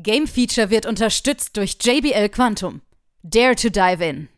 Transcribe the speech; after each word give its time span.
Game 0.00 0.28
Feature 0.28 0.70
wird 0.70 0.86
unterstützt 0.86 1.56
durch 1.56 1.76
JBL 1.82 2.28
Quantum. 2.28 2.82
Dare 3.24 3.56
to 3.56 3.68
dive 3.68 4.04
in. 4.04 4.28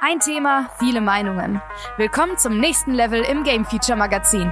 Ein 0.00 0.20
Thema, 0.20 0.70
viele 0.78 1.02
Meinungen. 1.02 1.60
Willkommen 1.98 2.38
zum 2.38 2.58
nächsten 2.58 2.94
Level 2.94 3.20
im 3.20 3.44
Game 3.44 3.66
Feature 3.66 3.98
Magazin. 3.98 4.50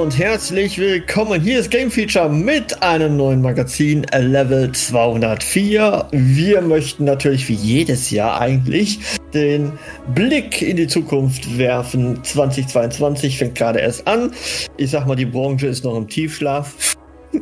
Und 0.00 0.16
herzlich 0.16 0.78
willkommen. 0.78 1.42
Hier 1.42 1.60
ist 1.60 1.70
Game 1.70 1.90
Feature 1.90 2.30
mit 2.30 2.82
einem 2.82 3.18
neuen 3.18 3.42
Magazin 3.42 4.06
Level 4.18 4.72
204. 4.72 6.08
Wir 6.10 6.62
möchten 6.62 7.04
natürlich 7.04 7.46
wie 7.50 7.54
jedes 7.54 8.10
Jahr 8.10 8.40
eigentlich 8.40 8.98
den 9.34 9.72
Blick 10.14 10.62
in 10.62 10.78
die 10.78 10.86
Zukunft 10.86 11.58
werfen. 11.58 12.24
2022 12.24 13.36
fängt 13.36 13.56
gerade 13.56 13.80
erst 13.80 14.06
an. 14.08 14.32
Ich 14.78 14.90
sag 14.90 15.06
mal, 15.06 15.16
die 15.16 15.26
Branche 15.26 15.66
ist 15.66 15.84
noch 15.84 15.96
im 15.96 16.08
Tiefschlaf. 16.08 16.96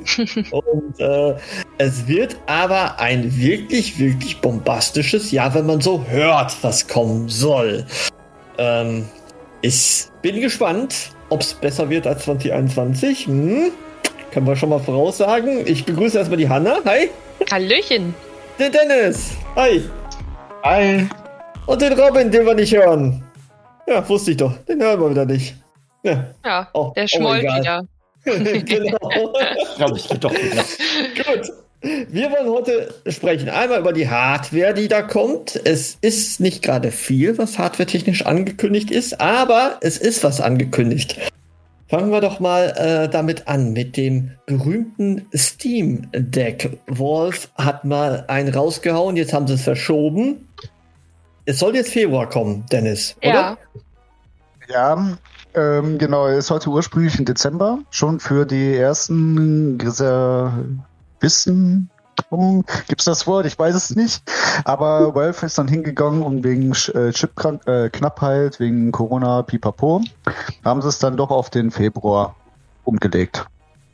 und 0.50 0.98
äh, 0.98 1.34
es 1.78 2.08
wird 2.08 2.36
aber 2.46 2.98
ein 2.98 3.36
wirklich, 3.36 4.00
wirklich 4.00 4.40
bombastisches 4.40 5.30
Jahr, 5.30 5.54
wenn 5.54 5.66
man 5.66 5.80
so 5.80 6.04
hört, 6.08 6.56
was 6.62 6.88
kommen 6.88 7.28
soll. 7.28 7.86
Ähm, 8.58 9.04
ich 9.62 10.06
bin 10.22 10.40
gespannt, 10.40 11.12
ob 11.30 11.40
es 11.40 11.54
besser 11.54 11.88
wird 11.90 12.06
als 12.06 12.24
2021. 12.24 13.26
Hm? 13.26 13.70
Können 14.30 14.46
wir 14.46 14.56
schon 14.56 14.68
mal 14.68 14.78
voraussagen. 14.78 15.66
Ich 15.66 15.84
begrüße 15.84 16.18
erstmal 16.18 16.36
die 16.38 16.48
Hanna. 16.48 16.78
Hi. 16.84 17.10
Hallöchen. 17.50 18.14
Den 18.58 18.72
Dennis. 18.72 19.30
Hi. 19.56 19.82
Hi. 20.64 21.06
Und 21.66 21.80
den 21.82 21.92
Robin, 21.98 22.30
den 22.30 22.44
wir 22.46 22.54
nicht 22.54 22.74
hören. 22.74 23.22
Ja, 23.86 24.06
wusste 24.08 24.32
ich 24.32 24.36
doch. 24.36 24.52
Den 24.68 24.82
hören 24.82 25.00
wir 25.00 25.10
wieder 25.10 25.24
nicht. 25.24 25.54
Ja, 26.02 26.26
Ja, 26.44 26.68
Oh, 26.74 26.92
der 26.94 27.04
oh, 27.04 27.06
schmollt 27.08 27.42
egal. 27.42 27.60
wieder. 27.60 27.84
genau. 28.64 28.98
Ich 29.62 29.76
glaube, 29.76 29.96
es 29.96 30.08
geht 30.08 30.24
doch 30.24 30.32
wieder. 30.32 30.62
Gut. 31.24 31.50
Wir 31.80 32.32
wollen 32.32 32.48
heute 32.48 32.92
sprechen 33.06 33.48
einmal 33.48 33.78
über 33.78 33.92
die 33.92 34.08
Hardware, 34.08 34.74
die 34.74 34.88
da 34.88 35.02
kommt. 35.02 35.60
Es 35.64 35.96
ist 36.00 36.40
nicht 36.40 36.62
gerade 36.62 36.90
viel, 36.90 37.38
was 37.38 37.56
hardwaretechnisch 37.58 38.26
angekündigt 38.26 38.90
ist, 38.90 39.20
aber 39.20 39.78
es 39.80 39.96
ist 39.96 40.24
was 40.24 40.40
angekündigt. 40.40 41.18
Fangen 41.86 42.10
wir 42.10 42.20
doch 42.20 42.40
mal 42.40 42.74
äh, 42.76 43.08
damit 43.08 43.46
an, 43.46 43.72
mit 43.72 43.96
dem 43.96 44.32
berühmten 44.46 45.26
Steam 45.34 46.08
Deck. 46.12 46.78
Valve 46.86 47.48
hat 47.56 47.84
mal 47.84 48.24
einen 48.26 48.52
rausgehauen, 48.52 49.16
jetzt 49.16 49.32
haben 49.32 49.46
sie 49.46 49.54
es 49.54 49.62
verschoben. 49.62 50.48
Es 51.44 51.60
soll 51.60 51.76
jetzt 51.76 51.92
Februar 51.92 52.28
kommen, 52.28 52.66
Dennis, 52.72 53.16
Ja, 53.22 53.30
oder? 53.30 53.58
Ja, 54.68 55.18
ähm, 55.54 55.96
genau, 55.96 56.26
es 56.26 56.48
sollte 56.48 56.68
ursprünglich 56.68 57.18
im 57.18 57.24
Dezember 57.24 57.78
schon 57.90 58.20
für 58.20 58.44
die 58.44 58.74
ersten 58.74 59.78
Reservisten. 61.22 61.90
Gibt 62.88 63.00
es 63.00 63.04
das 63.04 63.26
Wort? 63.26 63.46
Ich 63.46 63.58
weiß 63.58 63.74
es 63.74 63.94
nicht. 63.94 64.22
Aber 64.64 65.14
Valve 65.14 65.46
ist 65.46 65.56
dann 65.56 65.68
hingegangen 65.68 66.22
und 66.22 66.42
wegen 66.42 66.72
äh, 66.72 67.12
Chip-Knappheit, 67.12 68.58
wegen 68.58 68.90
Corona, 68.90 69.42
pipapo, 69.42 70.02
haben 70.64 70.82
sie 70.82 70.88
es 70.88 70.98
dann 70.98 71.16
doch 71.16 71.30
auf 71.30 71.48
den 71.50 71.70
Februar 71.70 72.34
umgelegt. 72.84 73.46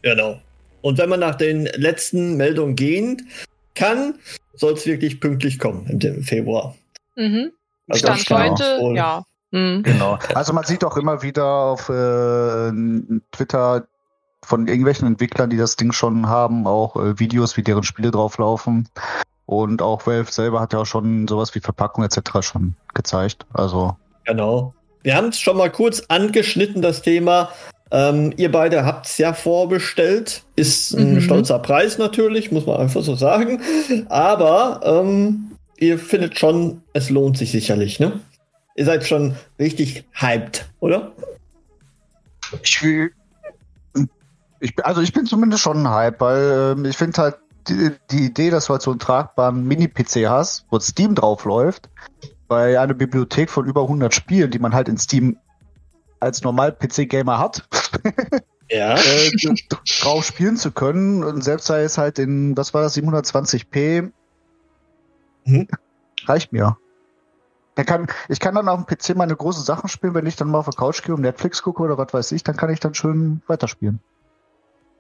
Genau. 0.03 0.41
Und 0.81 0.99
wenn 0.99 1.11
man 1.11 1.21
nach 1.21 1.35
den 1.35 1.67
letzten 1.67 2.37
Meldungen 2.37 2.77
gehen 2.77 3.29
kann, 3.75 4.15
soll 4.55 4.73
es 4.73 4.87
wirklich 4.87 5.21
pünktlich 5.21 5.59
kommen 5.59 5.87
im 5.87 6.23
Februar. 6.23 6.75
mhm. 7.17 7.53
Also 7.89 8.15
Stand 8.15 8.61
heute, 8.61 8.95
ja. 8.95 9.23
Mhm. 9.51 9.83
Genau. 9.83 10.19
Also 10.35 10.55
man 10.55 10.65
sieht 10.65 10.83
auch 10.83 10.97
immer 10.97 11.23
wieder 11.23 11.45
auf 11.45 11.91
äh, 11.91 12.73
Twitter 13.31 13.87
von 14.45 14.67
irgendwelchen 14.69 15.07
Entwicklern, 15.07 15.51
die 15.51 15.57
das 15.57 15.77
Ding 15.77 15.93
schon 15.93 16.29
haben, 16.29 16.67
auch 16.67 16.97
äh, 16.97 17.19
Videos, 17.19 17.57
wie 17.57 17.63
deren 17.63 17.83
Spiele 17.83 18.11
drauflaufen. 18.11 18.89
Und 19.47 19.83
auch 19.83 20.07
Valve 20.07 20.33
selber 20.33 20.61
hat 20.61 20.73
ja 20.73 20.81
auch 20.81 20.87
schon 20.87 21.29
sowas 21.29 21.55
wie 21.55 21.61
Verpackung 21.61 22.03
etc. 22.05 22.21
schon 22.41 22.75
gezeigt. 22.95 23.45
Also 23.53 23.97
Genau. 24.25 24.75
Wir 25.03 25.17
haben 25.17 25.29
es 25.29 25.39
schon 25.39 25.59
mal 25.59 25.71
kurz 25.71 26.01
angeschnitten, 26.09 26.81
das 26.81 27.03
Thema. 27.03 27.51
Ähm, 27.91 28.33
ihr 28.39 28.51
beide 28.51 28.87
habt 28.87 29.05
es 29.07 29.19
ja 29.19 29.35
vorbestellt. 29.35 30.43
Ist 30.57 30.93
ein 30.95 31.17
Mhm. 31.17 31.21
stolzer 31.21 31.59
Preis 31.59 31.99
natürlich, 31.99 32.51
muss 32.51 32.65
man 32.65 32.79
einfach 32.79 33.03
so 33.03 33.15
sagen. 33.15 33.61
Aber 34.09 34.81
ähm, 34.83 35.53
ihr 35.79 35.99
findet 35.99 36.39
schon, 36.39 36.83
es 36.95 37.11
lohnt 37.11 37.37
sich 37.37 37.53
sicherlich, 37.53 38.01
ne? 38.01 38.21
Ihr 38.77 38.87
seid 38.87 39.07
schon 39.07 39.37
richtig 39.59 40.05
hyped, 40.15 40.67
oder? 40.81 41.13
ich 42.63 42.83
will, 42.83 43.13
ich, 44.65 44.85
also 44.85 45.03
ich 45.03 45.13
bin 45.13 45.27
zumindest 45.27 45.63
schon 45.63 45.83
ein 45.87 45.91
Hype, 45.91 46.21
weil 46.21 46.75
ähm, 46.77 46.85
ich 46.87 46.97
finde 46.97 47.21
halt 47.21 47.37
die, 47.69 47.93
die 48.11 48.25
Idee, 48.25 48.51
dass 48.51 48.67
du 48.67 48.73
halt 48.73 48.83
so 48.83 48.91
einen 48.91 48.99
tragbaren 49.01 49.67
Mini-PC 49.67 50.27
hast, 50.29 50.67
wo 50.71 50.79
Steam 50.81 51.15
draufläuft, 51.15 51.91
bei 52.49 52.81
einer 52.81 52.95
Bibliothek 52.95 53.51
von 53.51 53.67
über 53.67 53.83
100 53.83 54.15
Spielen, 54.15 54.51
die 54.51 54.59
man 54.59 54.75
halt 54.75 54.89
in 54.89 54.97
Steam 54.99 55.37
als 56.21 56.43
Normal-PC-Gamer 56.43 57.39
hat, 57.39 57.67
Ja. 58.71 58.97
äh, 58.97 59.31
drauf 60.01 60.25
spielen 60.25 60.57
zu 60.57 60.73
können. 60.73 61.23
Und 61.23 61.43
selbst 61.45 61.67
sei 61.67 61.83
es 61.83 61.99
halt 61.99 62.19
in, 62.19 62.57
was 62.57 62.73
war 62.73 62.83
das, 62.83 62.97
720p, 62.97 64.11
Mhm. 65.47 65.69
reicht 66.25 66.53
mir. 66.53 66.79
Kann, 67.77 68.07
ich 68.29 68.41
kann 68.41 68.55
dann 68.55 68.69
auf 68.69 68.83
dem 68.83 68.87
PC 68.87 69.15
meine 69.17 69.37
großen 69.37 69.63
Sachen 69.65 69.89
spielen, 69.89 70.15
wenn 70.15 70.27
ich 70.27 70.37
dann 70.37 70.49
mal 70.49 70.59
auf 70.59 70.65
der 70.65 70.75
Couch 70.75 71.03
gehe 71.03 71.15
und 71.15 71.21
Netflix 71.21 71.61
gucke 71.63 71.83
oder 71.83 71.99
was 71.99 72.15
weiß 72.15 72.33
ich, 72.33 72.43
dann 72.45 72.57
kann 72.57 72.71
ich 72.71 72.81
dann 72.81 72.95
schön 72.95 73.43
weiterspielen. 73.47 74.01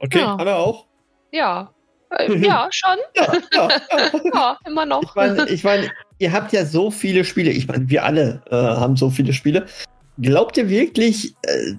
Okay, 0.04 0.19
Ja. 0.20 0.34
Anna 0.37 0.54
auch? 0.56 0.87
Ja. 1.32 1.70
Äh, 2.10 2.34
ja, 2.38 2.69
schon. 2.70 2.97
Ja, 3.16 3.32
ja. 3.53 3.69
Ja, 4.34 4.59
immer 4.66 4.82
Ich 4.84 4.88
noch. 4.88 5.16
meine, 5.16 5.48
ich 5.48 5.65
mein, 5.65 5.91
ihr 6.19 6.32
habt 6.32 6.53
ja 6.53 6.65
so 6.65 6.91
viele 6.91 7.25
Spiele. 7.25 7.50
Ich 7.50 7.66
meine, 7.69 7.88
wir 7.88 8.04
alle 8.04 8.43
äh, 8.50 8.54
haben 8.54 8.97
so 8.97 9.10
viele 9.10 9.32
Spiele. 9.32 9.66
Glaubt 10.19 10.56
ihr 10.56 10.69
wirklich, 10.69 11.34
äh, 11.47 11.72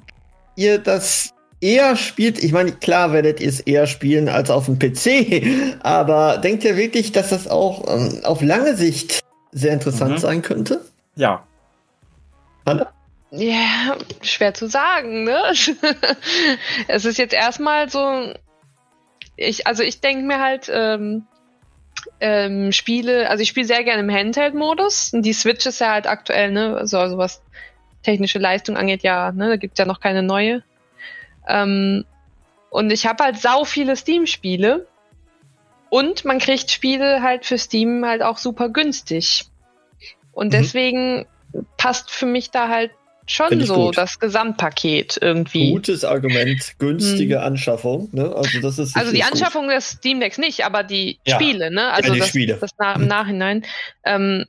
ihr 0.56 0.80
das 0.80 1.30
eher 1.62 1.96
spielt? 1.96 2.44
Ich 2.44 2.52
meine, 2.52 2.72
klar 2.74 3.14
werdet 3.14 3.40
ihr 3.40 3.48
es 3.50 3.62
eher 3.62 3.88
spielen 3.88 4.28
als 4.28 4.50
auf 4.50 4.66
dem 4.66 4.78
PC, 4.78 5.78
aber 5.84 6.38
denkt 6.40 6.64
ihr 6.66 6.76
wirklich, 6.76 7.12
dass 7.14 7.30
das 7.30 7.48
auch 7.48 7.84
ähm, 7.88 8.20
auf 8.26 8.42
lange 8.42 8.76
Sicht 8.76 9.22
sehr 9.52 9.72
interessant 9.74 10.14
Mhm. 10.14 10.18
sein 10.18 10.42
könnte? 10.42 10.82
Ja. 11.16 11.46
Anna? 12.66 12.92
Ja, 13.38 13.98
schwer 14.22 14.54
zu 14.54 14.68
sagen, 14.68 15.24
ne? 15.24 15.42
es 16.88 17.06
ist 17.06 17.18
jetzt 17.18 17.34
erstmal 17.34 17.90
so. 17.90 18.34
Ich, 19.36 19.68
also 19.68 19.84
ich 19.84 20.00
denke 20.00 20.26
mir 20.26 20.40
halt, 20.40 20.72
ähm, 20.74 21.26
ähm, 22.20 22.72
Spiele, 22.72 23.30
also 23.30 23.42
ich 23.42 23.50
spiele 23.50 23.66
sehr 23.66 23.84
gerne 23.84 24.02
im 24.02 24.12
Handheld-Modus. 24.12 25.12
Die 25.14 25.34
Switch 25.34 25.66
ist 25.66 25.80
ja 25.80 25.92
halt 25.92 26.08
aktuell, 26.08 26.52
ne? 26.52 26.78
Also, 26.78 27.00
also 27.00 27.18
was 27.18 27.42
technische 28.04 28.40
Leistung 28.40 28.78
angeht, 28.78 29.04
ja, 29.04 29.32
ne? 29.32 29.50
Da 29.50 29.56
gibt's 29.58 29.80
ja 29.80 29.86
noch 29.86 30.00
keine 30.00 30.24
neue. 30.24 30.64
Ähm, 31.48 32.06
und 32.70 32.92
ich 32.92 33.06
habe 33.08 33.24
halt 33.24 33.38
sau 33.38 33.64
viele 33.66 33.96
Steam-Spiele. 33.96 34.88
Und 35.90 36.26
man 36.26 36.40
kriegt 36.40 36.72
Spiele 36.72 37.22
halt 37.22 37.46
für 37.46 37.58
Steam 37.58 38.06
halt 38.06 38.22
auch 38.22 38.38
super 38.38 38.70
günstig. 38.70 39.46
Und 40.32 40.48
Mhm. 40.48 40.52
deswegen 40.52 41.26
passt 41.78 42.12
für 42.12 42.26
mich 42.26 42.52
da 42.52 42.68
halt 42.68 42.92
schon 43.28 43.66
so 43.66 43.76
gut. 43.76 43.98
das 43.98 44.20
Gesamtpaket 44.20 45.18
irgendwie. 45.22 45.72
Gutes 45.72 46.04
Argument, 46.04 46.76
günstige 46.80 47.42
Anschaffung. 47.42 48.10
Ne? 48.12 48.34
Also, 48.36 48.60
das 48.62 48.78
ist 48.80 48.96
Hm. 48.96 49.02
Also 49.02 49.12
die 49.14 49.22
gut. 49.22 49.32
Anschaffung 49.32 49.68
des 49.68 49.90
Steam 49.90 50.20
Decks 50.20 50.38
nicht, 50.38 50.66
aber 50.66 50.84
die 50.84 51.20
Ja. 51.26 51.36
Spiele, 51.36 51.72
ne? 51.72 51.92
Also 51.92 52.14
die 52.14 52.20
das, 52.20 52.30
Spiele. 52.30 52.58
das 52.60 52.72
na, 52.80 52.94
im 52.94 53.08
Nachhinein. 53.08 53.66
Ähm, 54.04 54.46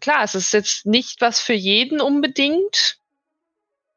klar, 0.00 0.24
es 0.24 0.34
ist 0.34 0.52
jetzt 0.52 0.86
nicht 0.86 1.20
was 1.20 1.40
für 1.40 1.52
jeden 1.54 2.00
unbedingt. 2.00 2.98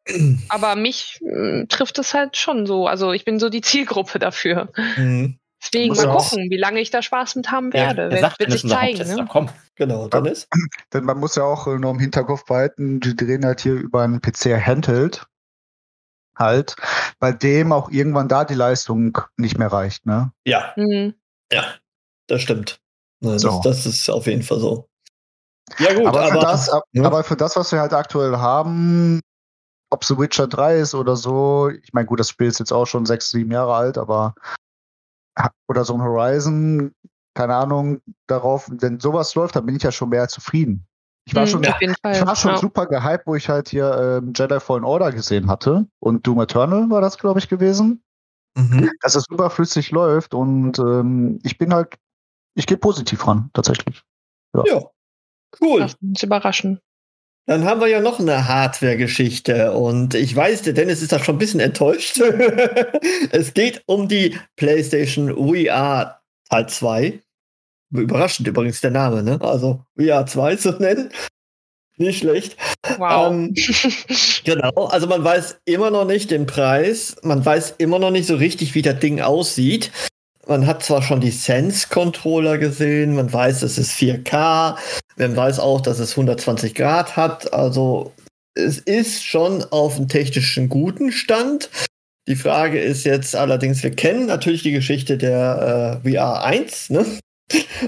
Aber 0.50 0.76
mich 0.76 1.20
äh, 1.24 1.66
trifft 1.68 1.98
es 1.98 2.14
halt 2.14 2.38
schon 2.38 2.68
so. 2.68 2.88
Also 2.88 3.12
ich 3.14 3.26
bin 3.26 3.40
so 3.40 3.50
die 3.50 3.62
Zielgruppe 3.62 4.20
dafür. 4.20 4.70
Mhm. 4.98 5.40
Deswegen 5.72 5.90
Muss 5.90 5.98
mal 5.98 6.06
ja 6.06 6.12
auch- 6.14 6.30
gucken, 6.30 6.50
wie 6.50 6.58
lange 6.58 6.80
ich 6.80 6.92
da 6.92 7.02
Spaß 7.02 7.36
mit 7.36 7.52
haben 7.52 7.68
Ja, 7.74 7.74
werde. 7.88 8.02
Er 8.04 8.12
wird, 8.12 8.22
sagt, 8.22 8.40
wird 8.40 8.50
das 8.54 8.62
sich 8.62 8.72
ist 8.72 8.78
zeigen. 8.78 9.16
Ne? 9.16 9.26
Komm. 9.30 9.50
Genau, 9.76 10.08
dann 10.08 10.26
ist. 10.26 10.48
Denn 10.94 11.04
man 11.06 11.18
muss 11.20 11.36
ja 11.36 11.44
auch 11.44 11.68
äh, 11.68 11.78
noch 11.78 11.92
im 11.92 12.00
Hinterkopf 12.00 12.46
behalten, 12.46 13.00
die 13.00 13.16
drehen 13.16 13.46
halt 13.46 13.62
hier 13.62 13.74
über 13.74 14.02
einen 14.04 14.22
PC 14.22 14.62
Handheld 14.66 15.26
halt, 16.38 16.76
bei 17.20 17.32
dem 17.32 17.72
auch 17.72 17.90
irgendwann 17.90 18.28
da 18.28 18.44
die 18.44 18.56
Leistung 18.56 19.18
nicht 19.38 19.58
mehr 19.58 19.72
reicht, 19.72 20.06
ne? 20.06 20.32
Ja, 20.46 20.74
Mhm. 20.76 21.14
das 22.28 22.42
stimmt. 22.42 22.80
Ne, 23.22 23.40
So. 23.40 23.62
das, 23.64 23.84
das 23.84 23.86
ist 23.86 24.10
auf 24.10 24.28
jeden 24.28 24.44
Fall 24.44 24.60
so. 24.60 24.90
Ja, 25.80 25.94
gut, 25.94 26.06
aber, 26.08 26.22
aber. 26.24 26.32
für 26.34 26.40
das, 26.40 26.70
ab, 26.70 26.84
ja. 26.92 27.04
aber 27.06 27.24
für 27.24 27.38
das, 27.38 27.56
was 27.56 27.72
wir 27.72 27.80
halt 27.80 27.94
aktuell 27.94 28.36
haben, 28.38 29.22
ob 29.90 30.04
The 30.04 30.18
Witcher 30.18 30.48
3 30.48 30.78
ist 30.80 30.94
oder 30.94 31.16
so, 31.16 31.70
ich 31.70 31.94
meine, 31.94 32.06
gut, 32.06 32.20
das 32.20 32.30
Spiel 32.30 32.48
ist 32.48 32.60
jetzt 32.60 32.74
auch 32.74 32.86
schon 32.86 33.06
sechs, 33.06 33.30
sieben 33.32 33.52
Jahre 33.52 33.74
alt, 33.74 33.98
aber 33.98 34.36
oder 35.68 35.86
so 35.86 35.94
ein 35.94 36.02
Horizon, 36.02 36.94
keine 37.34 37.56
Ahnung, 37.56 38.02
darauf, 38.28 38.70
wenn 38.72 39.00
sowas 39.00 39.36
läuft, 39.36 39.56
dann 39.56 39.66
bin 39.66 39.76
ich 39.76 39.84
ja 39.84 39.92
schon 39.92 40.10
mehr 40.10 40.28
zufrieden. 40.28 40.88
Ich 41.28 41.36
war 41.36 41.44
Mhm, 41.44 41.48
schon, 41.48 41.66
auf 41.66 41.82
jeden 41.82 41.96
Fall. 42.02 42.16
ich 42.16 42.26
war 42.26 42.36
schon 42.36 42.52
ja. 42.52 42.58
super 42.58 42.86
gehypt, 42.86 43.26
wo 43.26 43.36
ich 43.36 43.50
halt 43.50 43.70
hier 43.70 44.22
ähm, 44.24 44.34
Jedi 44.36 44.60
Fallen 44.60 44.84
Order 44.84 45.12
gesehen 45.12 45.48
hatte 45.50 45.88
und 46.00 46.26
Doom 46.26 46.42
Eternal 46.42 46.90
war 46.90 47.02
das, 47.02 47.18
glaube 47.18 47.40
ich, 47.40 47.50
gewesen, 47.50 48.04
Mhm. 48.58 48.90
dass 49.02 49.16
es 49.16 49.26
überflüssig 49.30 49.92
läuft 49.92 50.34
und 50.34 50.80
ähm, 50.80 51.40
ich 51.44 51.58
bin 51.58 51.74
halt, 51.74 51.96
ich 52.56 52.68
gehe 52.68 52.78
positiv 52.78 53.28
ran, 53.28 53.50
tatsächlich. 53.54 54.04
Ja, 54.66 54.80
cool. 55.62 55.80
Lass 55.82 55.96
uns 55.96 56.24
überraschen. 56.24 56.80
Dann 57.48 57.64
haben 57.64 57.80
wir 57.80 57.88
ja 57.88 58.00
noch 58.00 58.20
eine 58.20 58.48
Hardware-Geschichte 58.48 59.72
und 59.74 60.16
ich 60.16 60.36
weiß, 60.36 60.64
der 60.64 60.74
Dennis 60.74 61.04
ist 61.04 61.12
da 61.12 61.24
schon 61.24 61.36
ein 61.36 61.40
bisschen 61.40 61.60
enttäuscht. 61.60 62.20
es 63.32 63.54
geht 63.54 63.84
um 63.86 64.08
die 64.08 64.36
PlayStation 64.56 65.30
VR 65.30 66.22
Teil 66.50 66.68
2. 66.68 67.20
Überraschend 67.92 68.48
übrigens 68.48 68.82
der 68.82 68.92
Name, 68.92 69.22
ne? 69.22 69.40
Also 69.42 69.84
VR 69.96 70.26
2 70.26 70.56
zu 70.56 70.72
nennen. 70.72 71.12
Nicht 71.98 72.20
schlecht. 72.20 72.58
Wow. 72.98 73.32
Ähm, 73.32 73.54
genau, 74.44 74.88
also 74.88 75.08
man 75.08 75.24
weiß 75.24 75.60
immer 75.66 75.92
noch 75.92 76.06
nicht 76.06 76.32
den 76.32 76.46
Preis, 76.46 77.16
man 77.24 77.46
weiß 77.46 77.76
immer 77.78 78.00
noch 78.00 78.12
nicht 78.12 78.28
so 78.28 78.36
richtig, 78.36 78.76
wie 78.76 78.82
das 78.82 79.00
Ding 79.00 79.22
aussieht. 79.22 79.92
Man 80.48 80.68
hat 80.68 80.84
zwar 80.84 81.02
schon 81.02 81.22
die 81.22 81.32
Sense-Controller 81.32 82.58
gesehen, 82.58 83.16
man 83.16 83.32
weiß, 83.32 83.62
es 83.62 83.78
ist 83.78 83.94
4K, 83.94 84.78
man 85.18 85.36
weiß 85.36 85.60
auch, 85.60 85.82
dass 85.82 86.00
es 86.00 86.12
120 86.12 86.76
Grad 86.76 87.16
hat, 87.16 87.54
also 87.54 88.14
es 88.54 88.80
ist 88.80 89.24
schon 89.24 89.64
auf 89.72 89.98
einem 89.98 90.08
technischen 90.08 90.70
guten 90.70 91.12
Stand. 91.12 91.70
Die 92.28 92.36
Frage 92.36 92.80
ist 92.80 93.06
jetzt 93.06 93.36
allerdings, 93.36 93.84
wir 93.84 93.92
kennen 93.92 94.26
natürlich 94.28 94.64
die 94.64 94.72
Geschichte 94.72 95.18
der 95.18 96.02
äh, 96.04 96.10
VR 96.10 96.44
1, 96.44 96.90
ne? 96.90 97.06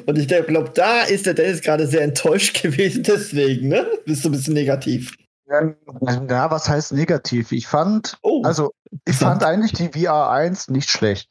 Und 0.05 0.19
ich 0.19 0.27
glaube, 0.27 0.71
da 0.75 1.01
ist 1.01 1.25
der 1.25 1.33
Dennis 1.33 1.61
gerade 1.61 1.87
sehr 1.87 2.01
enttäuscht 2.01 2.61
gewesen, 2.61 3.03
deswegen, 3.03 3.69
ne? 3.69 3.87
Bist 4.05 4.23
du 4.23 4.29
ein 4.29 4.33
bisschen 4.33 4.53
negativ. 4.53 5.15
Ja, 5.49 6.51
was 6.51 6.67
heißt 6.67 6.91
negativ? 6.91 7.51
Ich 7.53 7.67
fand, 7.67 8.17
Oh, 8.21 8.41
also 8.43 8.71
ich 9.05 9.15
fand 9.15 9.43
eigentlich 9.43 9.71
die 9.71 9.89
VR 9.97 10.29
1 10.29 10.67
nicht 10.69 10.89
schlecht. 10.89 11.29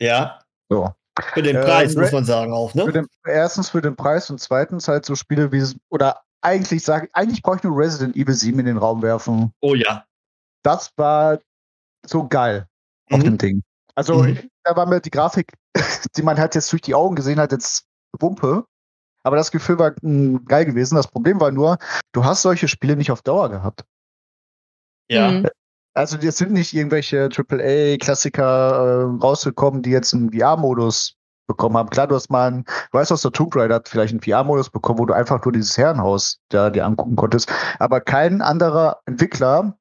ja. 0.00 0.38
So. 0.70 0.90
Für 1.32 1.42
den 1.42 1.56
Äh, 1.56 1.62
Preis, 1.64 1.96
Re- 1.96 2.00
muss 2.00 2.12
man 2.12 2.24
sagen, 2.24 2.52
auch, 2.52 2.72
Für 2.72 2.78
ne? 2.86 2.92
den, 2.92 3.06
erstens 3.24 3.70
für 3.70 3.80
den 3.80 3.94
Preis 3.96 4.30
und 4.30 4.40
zweitens 4.40 4.88
halt 4.88 5.04
so 5.06 5.14
Spiele 5.14 5.52
wie 5.52 5.64
oder 5.90 6.22
eigentlich 6.40 6.84
sage 6.84 7.08
eigentlich 7.12 7.42
brauche 7.42 7.56
ich 7.58 7.62
nur 7.62 7.76
Resident 7.78 8.16
Evil 8.16 8.34
7 8.34 8.58
in 8.58 8.66
den 8.66 8.76
Raum 8.78 9.00
werfen. 9.02 9.52
Oh 9.60 9.74
ja. 9.74 10.04
Das 10.62 10.90
war 10.96 11.38
so 12.06 12.26
geil 12.26 12.66
auf 13.10 13.20
Mhm. 13.20 13.24
dem 13.24 13.38
Ding. 13.38 13.62
Also 13.94 14.22
Mhm. 14.24 14.50
da 14.64 14.74
war 14.76 14.86
mir 14.86 15.00
die 15.00 15.10
Grafik, 15.10 15.52
die 16.16 16.22
man 16.22 16.36
halt 16.38 16.54
jetzt 16.54 16.70
durch 16.72 16.82
die 16.82 16.94
Augen 16.94 17.14
gesehen 17.14 17.38
hat, 17.38 17.52
jetzt 17.52 17.84
Wumpe. 18.18 18.64
Aber 19.22 19.36
das 19.36 19.50
Gefühl 19.52 19.78
war 19.78 19.94
mh, 20.02 20.40
geil 20.46 20.64
gewesen. 20.66 20.96
Das 20.96 21.06
Problem 21.08 21.40
war 21.40 21.50
nur, 21.50 21.78
du 22.12 22.24
hast 22.24 22.42
solche 22.42 22.68
Spiele 22.68 22.96
nicht 22.96 23.10
auf 23.10 23.22
Dauer 23.22 23.48
gehabt. 23.50 23.84
Ja. 25.08 25.30
Mhm. 25.30 25.48
Also 25.94 26.16
jetzt 26.18 26.38
sind 26.38 26.52
nicht 26.52 26.74
irgendwelche 26.74 27.28
AAA-Klassiker 27.28 28.42
äh, 28.44 29.22
rausgekommen, 29.22 29.82
die 29.82 29.90
jetzt 29.90 30.12
einen 30.12 30.32
VR-Modus 30.32 31.16
bekommen 31.46 31.76
haben. 31.76 31.90
Klar, 31.90 32.08
du 32.08 32.14
hast 32.16 32.30
mal 32.30 32.48
einen, 32.48 32.64
du 32.64 32.98
weißt 32.98 33.12
aus 33.12 33.22
der 33.22 33.32
Tomb 33.32 33.54
Raider 33.54 33.76
hat 33.76 33.88
vielleicht 33.88 34.12
einen 34.12 34.22
VR-Modus 34.22 34.70
bekommen, 34.70 34.98
wo 34.98 35.06
du 35.06 35.14
einfach 35.14 35.44
nur 35.44 35.52
dieses 35.52 35.76
Herrenhaus 35.78 36.40
da 36.48 36.70
dir 36.70 36.84
angucken 36.84 37.16
konntest. 37.16 37.52
Aber 37.78 38.00
kein 38.00 38.42
anderer 38.42 39.00
Entwickler 39.06 39.76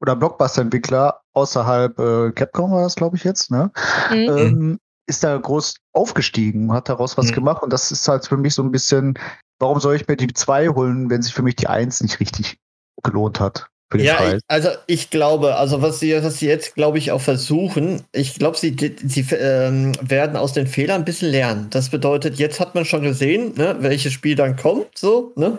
oder 0.00 0.14
Blockbuster-Entwickler 0.16 1.20
außerhalb 1.32 1.98
äh, 1.98 2.32
Capcom 2.32 2.72
war 2.72 2.82
das, 2.82 2.94
glaube 2.94 3.16
ich, 3.16 3.24
jetzt, 3.24 3.50
ne? 3.50 3.70
Mhm. 4.10 4.16
ähm, 4.16 4.78
ist 5.08 5.24
da 5.24 5.36
groß 5.36 5.76
aufgestiegen, 5.94 6.72
hat 6.72 6.88
daraus 6.88 7.18
was 7.18 7.30
Mhm. 7.30 7.34
gemacht 7.34 7.62
und 7.62 7.72
das 7.72 7.90
ist 7.90 8.06
halt 8.06 8.26
für 8.26 8.36
mich 8.36 8.54
so 8.54 8.62
ein 8.62 8.70
bisschen, 8.70 9.18
warum 9.58 9.80
soll 9.80 9.96
ich 9.96 10.06
mir 10.06 10.16
die 10.16 10.32
2 10.32 10.68
holen, 10.68 11.10
wenn 11.10 11.22
sich 11.22 11.34
für 11.34 11.42
mich 11.42 11.56
die 11.56 11.66
1 11.66 12.02
nicht 12.02 12.20
richtig 12.20 12.58
gelohnt 13.02 13.40
hat 13.40 13.68
für 13.92 13.98
den 13.98 14.06
Ja, 14.06 14.16
Preis? 14.16 14.34
ich, 14.36 14.40
also 14.48 14.70
ich 14.86 15.10
glaube, 15.10 15.56
also 15.56 15.82
was 15.82 16.00
sie, 16.00 16.14
was 16.22 16.38
sie 16.38 16.46
jetzt, 16.46 16.74
glaube 16.74 16.98
ich, 16.98 17.12
auch 17.12 17.20
versuchen, 17.20 18.02
ich 18.12 18.34
glaube, 18.38 18.56
sie, 18.56 18.74
sie 19.04 19.26
ähm, 19.36 19.92
werden 20.00 20.36
aus 20.36 20.54
den 20.54 20.66
Fehlern 20.66 21.02
ein 21.02 21.04
bisschen 21.04 21.30
lernen. 21.30 21.68
Das 21.70 21.90
bedeutet, 21.90 22.38
jetzt 22.38 22.58
hat 22.58 22.74
man 22.74 22.84
schon 22.84 23.02
gesehen, 23.02 23.54
ne, 23.56 23.76
welches 23.80 24.12
Spiel 24.14 24.34
dann 24.34 24.56
kommt, 24.56 24.98
so, 24.98 25.32
ne? 25.36 25.58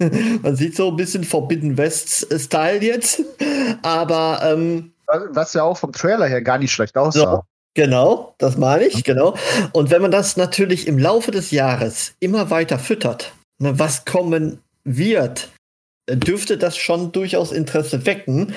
man 0.42 0.56
sieht 0.56 0.76
so 0.76 0.88
ein 0.88 0.96
bisschen 0.96 1.24
Forbidden 1.24 1.78
West-Style 1.78 2.82
jetzt, 2.82 3.22
aber 3.82 4.40
ähm, 4.44 4.92
Was 5.30 5.54
ja 5.54 5.62
auch 5.62 5.78
vom 5.78 5.92
Trailer 5.92 6.26
her 6.26 6.42
gar 6.42 6.58
nicht 6.58 6.72
schlecht 6.72 6.96
aussah. 6.96 7.36
So. 7.36 7.42
Genau, 7.74 8.34
das 8.38 8.56
meine 8.56 8.84
ich, 8.84 9.02
genau. 9.04 9.36
Und 9.72 9.90
wenn 9.90 10.02
man 10.02 10.10
das 10.10 10.36
natürlich 10.36 10.86
im 10.86 10.98
Laufe 10.98 11.30
des 11.30 11.50
Jahres 11.50 12.14
immer 12.20 12.50
weiter 12.50 12.78
füttert, 12.78 13.32
ne, 13.58 13.78
was 13.78 14.04
kommen 14.04 14.60
wird, 14.84 15.48
dürfte 16.08 16.58
das 16.58 16.76
schon 16.76 17.12
durchaus 17.12 17.52
Interesse 17.52 18.06
wecken. 18.06 18.54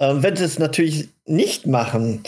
Ähm, 0.00 0.22
wenn 0.22 0.36
sie 0.36 0.44
es 0.44 0.58
natürlich 0.58 1.08
nicht 1.26 1.66
machen 1.66 2.22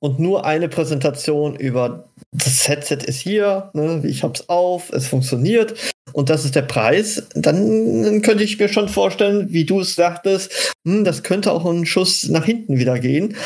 und 0.00 0.18
nur 0.18 0.44
eine 0.44 0.68
Präsentation 0.68 1.56
über 1.56 2.04
das 2.32 2.68
Headset 2.68 2.98
ist 3.06 3.20
hier, 3.20 3.70
ne, 3.72 4.02
ich 4.04 4.22
hab's 4.22 4.48
auf, 4.48 4.92
es 4.92 5.06
funktioniert 5.06 5.74
und 6.12 6.28
das 6.28 6.44
ist 6.44 6.54
der 6.54 6.62
Preis, 6.62 7.26
dann 7.34 8.22
könnte 8.22 8.44
ich 8.44 8.58
mir 8.58 8.68
schon 8.68 8.88
vorstellen, 8.88 9.48
wie 9.50 9.64
du 9.64 9.80
es 9.80 9.94
sagtest, 9.94 10.74
hm, 10.86 11.04
das 11.04 11.22
könnte 11.22 11.52
auch 11.52 11.64
ein 11.64 11.86
Schuss 11.86 12.28
nach 12.28 12.44
hinten 12.44 12.78
wieder 12.78 12.98
gehen. 12.98 13.36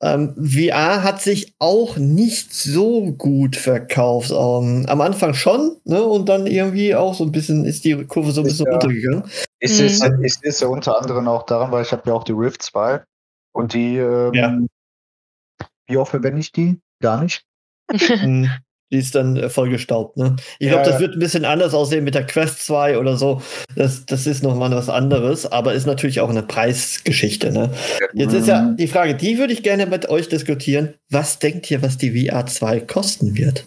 Ähm, 0.00 0.34
VR 0.40 1.02
hat 1.02 1.20
sich 1.20 1.54
auch 1.58 1.96
nicht 1.96 2.52
so 2.54 3.12
gut 3.12 3.56
verkauft. 3.56 4.30
Ähm, 4.30 4.86
am 4.88 5.00
Anfang 5.00 5.34
schon, 5.34 5.76
ne? 5.84 6.02
Und 6.02 6.28
dann 6.28 6.46
irgendwie 6.46 6.94
auch 6.94 7.14
so 7.14 7.24
ein 7.24 7.32
bisschen 7.32 7.64
ist 7.64 7.84
die 7.84 8.04
Kurve 8.04 8.30
so 8.30 8.42
ein 8.42 8.44
bisschen 8.44 8.66
Ja. 8.66 8.72
runtergegangen. 8.72 9.24
Ich 9.58 9.72
Mhm. 9.72 9.76
sehe 9.76 9.86
es 10.22 10.38
es 10.42 10.60
ja 10.60 10.68
unter 10.68 10.96
anderem 11.00 11.26
auch 11.26 11.44
daran, 11.46 11.72
weil 11.72 11.82
ich 11.82 11.90
habe 11.90 12.02
ja 12.06 12.14
auch 12.14 12.22
die 12.22 12.32
Rift 12.32 12.62
2 12.62 13.02
und 13.52 13.72
die, 13.74 13.96
ähm, 13.96 14.34
Ja. 14.34 14.58
wie 15.88 15.96
oft 15.96 16.10
verwende 16.12 16.40
ich 16.40 16.52
die? 16.52 16.80
Gar 17.00 17.22
nicht. 17.22 17.44
Die 18.90 18.96
ist 18.98 19.14
dann 19.14 19.36
äh, 19.36 19.50
vollgestaubt, 19.50 20.16
ne? 20.16 20.36
Ich 20.58 20.68
glaube, 20.68 20.84
Ja, 20.84 20.90
das 20.92 21.00
wird 21.00 21.12
ein 21.14 21.18
bisschen 21.18 21.44
anders 21.44 21.74
aussehen 21.74 22.04
mit 22.04 22.14
der 22.14 22.24
Quest 22.26 22.64
2 22.64 22.98
oder 22.98 23.18
so. 23.18 23.42
Das, 23.76 24.06
das 24.06 24.26
ist 24.26 24.42
nochmal 24.42 24.70
was 24.70 24.88
anderes, 24.88 25.44
aber 25.44 25.74
ist 25.74 25.84
natürlich 25.86 26.20
auch 26.20 26.30
eine 26.30 26.42
Preisgeschichte, 26.42 27.52
ne? 27.52 27.70
Jetzt 28.14 28.32
ist 28.32 28.48
ja 28.48 28.62
Mhm. 28.62 28.76
die 28.78 28.86
Frage, 28.88 29.14
die 29.14 29.36
würde 29.38 29.52
ich 29.52 29.62
gerne 29.62 29.84
mit 29.86 30.08
euch 30.08 30.28
diskutieren. 30.30 30.94
Was 31.10 31.38
denkt 31.38 31.70
ihr, 31.70 31.82
was 31.82 31.98
die 31.98 32.28
VR 32.28 32.46
2 32.46 32.80
kosten 32.80 33.36
wird? 33.36 33.66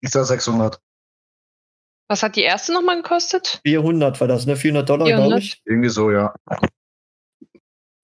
Ich 0.00 0.10
sag 0.10 0.24
600. 0.26 0.78
Was 2.08 2.22
hat 2.22 2.36
die 2.36 2.42
erste 2.42 2.72
nochmal 2.72 3.02
gekostet? 3.02 3.60
400 3.66 4.20
war 4.20 4.28
das, 4.28 4.46
ne? 4.46 4.54
400 4.54 4.88
Dollar, 4.88 5.06
glaube 5.08 5.22
400? 5.22 5.42
ich. 5.42 5.60
Irgendwie 5.64 5.88
so, 5.88 6.12
ja. 6.12 6.32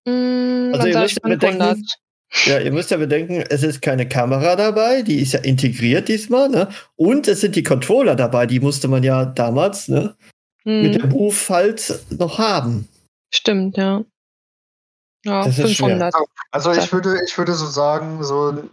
Mm, 0.05 0.73
Also 0.75 0.89
ihr 0.89 0.99
müsst 0.99 1.23
bedenken, 1.23 1.63
100. 1.63 1.79
Ja, 2.47 2.59
ihr 2.59 2.73
müsst 2.73 2.91
ja 2.91 2.97
bedenken, 2.97 3.45
es 3.51 3.63
ist 3.63 3.83
keine 3.83 4.09
Kamera 4.09 4.57
dabei, 4.57 5.03
die 5.03 5.21
ist 5.21 5.33
ja 5.35 5.41
integriert 5.41 6.09
diesmal, 6.09 6.49
ne? 6.49 6.69
Und 6.97 7.29
es 7.29 7.41
sind 7.43 7.57
die 7.57 7.63
Controller 7.63 8.17
dabei, 8.17 8.47
die 8.47 8.59
musste 8.61 8.89
man 8.89 9.03
ja 9.03 9.25
damals, 9.27 9.89
ne? 9.89 10.17
Mit 10.65 10.95
Mhm. 10.95 10.99
dem 10.99 11.09
Move 11.11 11.37
halt 11.51 12.01
noch 12.11 12.39
haben. 12.39 12.89
Stimmt, 13.35 13.77
ja. 13.77 14.03
Ja, 15.25 15.45
Das 15.45 15.59
ist 15.59 15.75
schwer. 15.75 15.89
500. 15.89 16.15
Also 16.51 16.71
ich 16.73 16.79
Sag- 16.81 16.93
würde, 16.93 17.17
ich 17.27 17.37
würde 17.37 17.53
so 17.55 17.67
sagen, 17.67 18.25
so, 18.25 18.65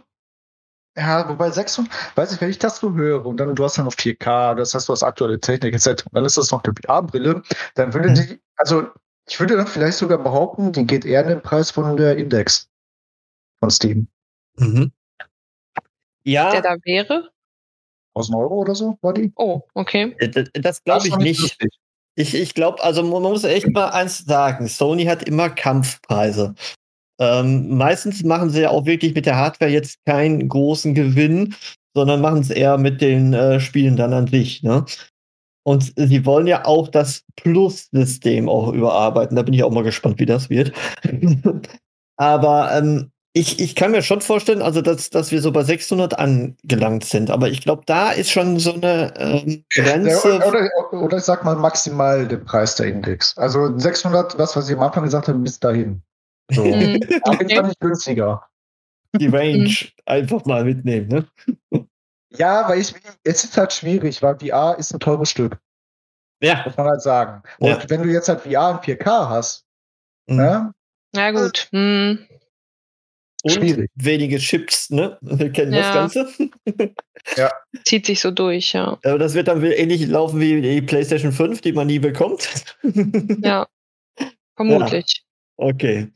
ja, 0.96 1.28
wobei 1.28 1.50
600, 1.50 1.92
weiß 2.16 2.32
ich, 2.32 2.40
wenn 2.40 2.50
ich 2.50 2.58
das 2.58 2.78
so 2.78 2.94
höre 2.94 3.24
und 3.26 3.36
dann 3.36 3.54
du 3.54 3.64
hast 3.64 3.76
dann 3.78 3.84
noch 3.84 3.94
4K, 3.94 4.54
das 4.54 4.74
heißt, 4.74 4.88
du 4.88 4.92
hast 4.92 5.02
aktuelle 5.02 5.38
Technik 5.38 5.74
etc., 5.74 6.04
dann 6.12 6.24
ist 6.24 6.36
das 6.38 6.50
noch 6.50 6.64
eine 6.64 6.72
VR-Brille, 6.74 7.42
dann 7.74 7.92
würde 7.94 8.10
Mhm. 8.10 8.14
die, 8.14 8.40
also 8.56 8.86
ich 9.28 9.38
würde 9.38 9.56
dann 9.56 9.66
vielleicht 9.66 9.98
sogar 9.98 10.18
behaupten, 10.18 10.72
die 10.72 10.86
geht 10.86 11.04
eher 11.04 11.22
in 11.22 11.28
den 11.28 11.42
Preis 11.42 11.70
von 11.70 11.96
der 11.96 12.16
Index 12.16 12.68
von 13.60 13.70
Steam. 13.70 14.08
Mhm. 14.58 14.92
Der 16.26 16.32
Ja, 16.32 16.60
da 16.60 16.76
wäre? 16.84 17.30
1000 18.14 18.36
Euro 18.36 18.54
oder 18.56 18.74
so 18.74 18.98
war 19.02 19.14
die. 19.14 19.32
Oh, 19.36 19.62
okay. 19.74 20.14
Äh, 20.18 20.28
Das, 20.28 20.50
das 20.54 20.84
glaube 20.84 21.06
ich 21.08 21.16
nicht. 21.16 21.40
lustig. 21.40 21.70
Ich, 22.16 22.34
ich 22.34 22.54
glaube, 22.54 22.82
also 22.82 23.02
man 23.02 23.22
muss 23.22 23.44
echt 23.44 23.68
mal 23.68 23.90
eins 23.90 24.18
sagen, 24.18 24.66
Sony 24.66 25.04
hat 25.04 25.22
immer 25.22 25.48
Kampfpreise. 25.48 26.54
Ähm, 27.20 27.76
meistens 27.76 28.22
machen 28.24 28.50
sie 28.50 28.62
ja 28.62 28.70
auch 28.70 28.84
wirklich 28.84 29.14
mit 29.14 29.26
der 29.26 29.36
Hardware 29.36 29.70
jetzt 29.70 29.98
keinen 30.06 30.48
großen 30.48 30.94
Gewinn, 30.94 31.54
sondern 31.94 32.20
machen 32.20 32.40
es 32.40 32.50
eher 32.50 32.78
mit 32.78 33.00
den 33.00 33.32
äh, 33.32 33.60
Spielen 33.60 33.96
dann 33.96 34.12
an 34.12 34.26
sich. 34.26 34.62
Ne? 34.62 34.84
Und 35.62 35.92
sie 35.96 36.26
wollen 36.26 36.46
ja 36.46 36.64
auch 36.64 36.88
das 36.88 37.22
Plus-System 37.36 38.48
auch 38.48 38.72
überarbeiten. 38.72 39.36
Da 39.36 39.42
bin 39.42 39.54
ich 39.54 39.62
auch 39.62 39.70
mal 39.70 39.84
gespannt, 39.84 40.18
wie 40.18 40.26
das 40.26 40.50
wird. 40.50 40.72
Aber 42.16 42.76
ähm, 42.76 43.12
ich, 43.32 43.60
ich 43.60 43.76
kann 43.76 43.92
mir 43.92 44.02
schon 44.02 44.20
vorstellen, 44.20 44.60
also 44.62 44.82
dass, 44.82 45.10
dass 45.10 45.30
wir 45.30 45.40
so 45.40 45.52
bei 45.52 45.62
600 45.62 46.18
angelangt 46.18 47.04
sind. 47.04 47.30
Aber 47.30 47.48
ich 47.48 47.60
glaube, 47.60 47.82
da 47.86 48.10
ist 48.10 48.30
schon 48.30 48.58
so 48.58 48.74
eine 48.74 49.14
ähm, 49.16 49.64
Ja, 49.72 49.84
Grenze. 49.84 50.36
oder, 50.36 50.48
oder, 50.48 50.92
oder 51.02 51.16
ich 51.18 51.24
sag 51.24 51.44
mal 51.44 51.54
maximal 51.56 52.26
der 52.26 52.38
Preis 52.38 52.74
der 52.76 52.86
Index. 52.86 53.36
Also 53.38 53.78
600, 53.78 54.38
das, 54.38 54.56
was 54.56 54.68
ich 54.68 54.76
am 54.76 54.82
Anfang 54.82 55.04
gesagt 55.04 55.28
habe, 55.28 55.38
bis 55.38 55.60
dahin. 55.60 56.02
So. 56.50 56.62
Aber 56.64 56.72
okay. 56.72 57.00
okay. 57.22 57.62
nicht 57.62 57.80
günstiger. 57.80 58.44
die 59.16 59.28
Range 59.28 59.72
einfach 60.06 60.44
mal 60.46 60.64
mitnehmen. 60.64 61.08
Ne? 61.70 61.86
Ja, 62.32 62.68
weil 62.68 62.80
ich, 62.80 62.94
es 63.24 63.44
ist 63.44 63.56
halt 63.56 63.72
schwierig, 63.72 64.22
weil 64.22 64.38
VR 64.40 64.76
ist 64.78 64.92
ein 64.92 65.00
teures 65.00 65.30
Stück, 65.30 65.58
Ja. 66.42 66.62
muss 66.64 66.76
man 66.76 66.86
halt 66.88 67.02
sagen. 67.02 67.42
Und 67.60 67.68
Ja. 67.68 67.78
wenn 67.88 68.02
du 68.02 68.08
jetzt 68.08 68.28
halt 68.28 68.40
VR 68.40 68.70
in 68.72 68.96
4K 68.96 69.28
hast, 69.28 69.64
Mhm. 70.28 70.36
ne, 70.36 70.74
Na 71.12 71.30
gut. 71.32 71.68
Hm. 71.72 72.24
Und 73.42 73.52
schwierig. 73.52 73.90
wenige 73.94 74.38
Chips, 74.38 74.90
ne? 74.90 75.16
Wir 75.22 75.50
kennen 75.50 75.72
Ja. 75.72 76.06
das 76.06 76.14
Ganze. 76.14 76.50
Zieht 77.84 78.06
sich 78.06 78.20
so 78.20 78.30
durch, 78.30 78.72
ja. 78.72 78.98
Aber 79.04 79.18
das 79.18 79.34
wird 79.34 79.48
dann 79.48 79.62
ähnlich 79.64 80.06
laufen 80.06 80.40
wie 80.40 80.60
die 80.60 80.82
PlayStation 80.82 81.32
5, 81.32 81.60
die 81.60 81.72
man 81.72 81.86
nie 81.86 81.98
bekommt. 81.98 82.48
Ja. 83.42 83.66
Vermutlich. 84.56 85.22
Okay. 85.56 86.08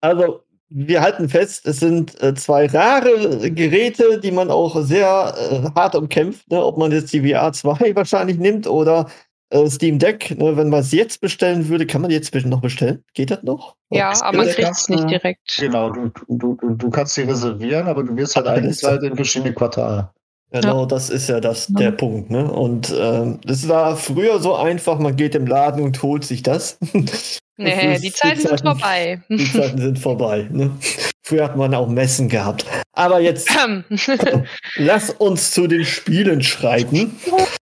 Also, 0.00 0.42
wir 0.68 1.00
halten 1.00 1.28
fest, 1.28 1.66
es 1.66 1.78
sind 1.78 2.20
äh, 2.20 2.34
zwei 2.34 2.66
rare 2.66 3.50
Geräte, 3.52 4.18
die 4.18 4.32
man 4.32 4.50
auch 4.50 4.80
sehr 4.82 5.34
äh, 5.38 5.70
hart 5.78 5.94
umkämpft, 5.94 6.50
ne? 6.50 6.64
ob 6.64 6.76
man 6.78 6.90
jetzt 6.90 7.12
die 7.12 7.20
VR 7.32 7.52
2 7.52 7.94
wahrscheinlich 7.94 8.38
nimmt 8.38 8.66
oder 8.66 9.08
äh, 9.50 9.66
Steam 9.68 9.98
Deck. 9.98 10.36
Ne? 10.38 10.56
Wenn 10.56 10.68
man 10.68 10.80
es 10.80 10.92
jetzt 10.92 11.20
bestellen 11.20 11.68
würde, 11.68 11.86
kann 11.86 12.00
man 12.02 12.10
jetzt 12.10 12.34
noch 12.34 12.60
bestellen? 12.60 13.02
Geht 13.14 13.30
das 13.30 13.42
noch? 13.42 13.76
Ja, 13.90 14.12
Es 14.12 14.22
aber 14.22 14.38
man 14.38 14.46
kriegt 14.48 14.68
das 14.68 14.82
es 14.82 14.88
nicht 14.88 15.08
direkt. 15.10 15.56
Genau, 15.58 15.90
du, 15.90 16.10
du, 16.28 16.54
du, 16.60 16.74
du 16.74 16.90
kannst 16.90 17.14
sie 17.14 17.22
reservieren, 17.22 17.86
aber 17.86 18.02
du 18.04 18.16
wirst 18.16 18.36
halt 18.36 18.46
das- 18.46 18.54
eingeteilt 18.56 19.02
in 19.02 19.16
verschiedene 19.16 19.52
Quartale. 19.54 20.10
Genau, 20.52 20.86
das 20.86 21.10
ist 21.10 21.28
ja 21.28 21.40
das, 21.40 21.66
Ja. 21.70 21.74
der 21.80 21.90
Punkt. 21.90 22.30
Ne? 22.30 22.48
Und 22.48 22.94
ähm, 22.96 23.40
das 23.44 23.66
war 23.68 23.96
früher 23.96 24.38
so 24.38 24.54
einfach, 24.54 25.00
man 25.00 25.16
geht 25.16 25.34
im 25.34 25.48
Laden 25.48 25.82
und 25.82 26.00
holt 26.02 26.24
sich 26.24 26.42
das. 26.42 26.78
Nee, 27.56 27.94
ist- 27.94 28.02
die 28.02 28.12
Zeiten 28.12 28.40
sind 28.40 28.50
Zeiten- 28.50 28.66
vorbei. 28.66 29.22
Die 29.28 29.52
Zeiten 29.52 29.78
sind 29.80 29.96
vorbei. 30.00 30.48
Ne? 30.50 30.72
Früher 31.22 31.44
hat 31.44 31.56
man 31.56 31.72
auch 31.72 31.86
Messen 31.88 32.28
gehabt. 32.28 32.66
Aber 32.92 33.20
jetzt 33.20 33.48
lass 34.76 35.10
uns 35.10 35.52
zu 35.52 35.66
den 35.68 35.84
Spielen 35.84 36.42
schreiten. 36.42 37.16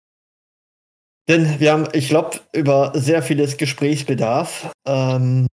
Denn 1.29 1.61
wir 1.61 1.73
haben, 1.73 1.89
ich 1.93 2.09
glaube, 2.09 2.41
über 2.53 2.93
sehr 2.95 3.23
vieles 3.23 3.59
Gesprächsbedarf. 3.59 4.73
Ähm, 4.87 5.47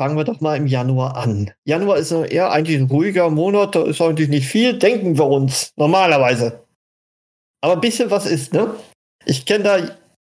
fangen 0.00 0.16
wir 0.16 0.24
doch 0.24 0.40
mal 0.40 0.56
im 0.56 0.66
Januar 0.66 1.16
an. 1.16 1.52
Januar 1.64 1.98
ist 1.98 2.10
ja 2.10 2.24
eher 2.24 2.50
eigentlich 2.50 2.78
ein 2.78 2.86
ruhiger 2.86 3.28
Monat, 3.30 3.74
da 3.74 3.84
ist 3.84 4.00
eigentlich 4.00 4.30
nicht 4.30 4.48
viel, 4.48 4.78
denken 4.78 5.18
wir 5.18 5.26
uns 5.26 5.72
normalerweise. 5.76 6.64
Aber 7.60 7.74
ein 7.74 7.80
bisschen 7.80 8.10
was 8.10 8.26
ist, 8.26 8.52
ne? 8.52 8.74
Ich 9.26 9.46
kenne 9.46 9.64
da, 9.64 9.78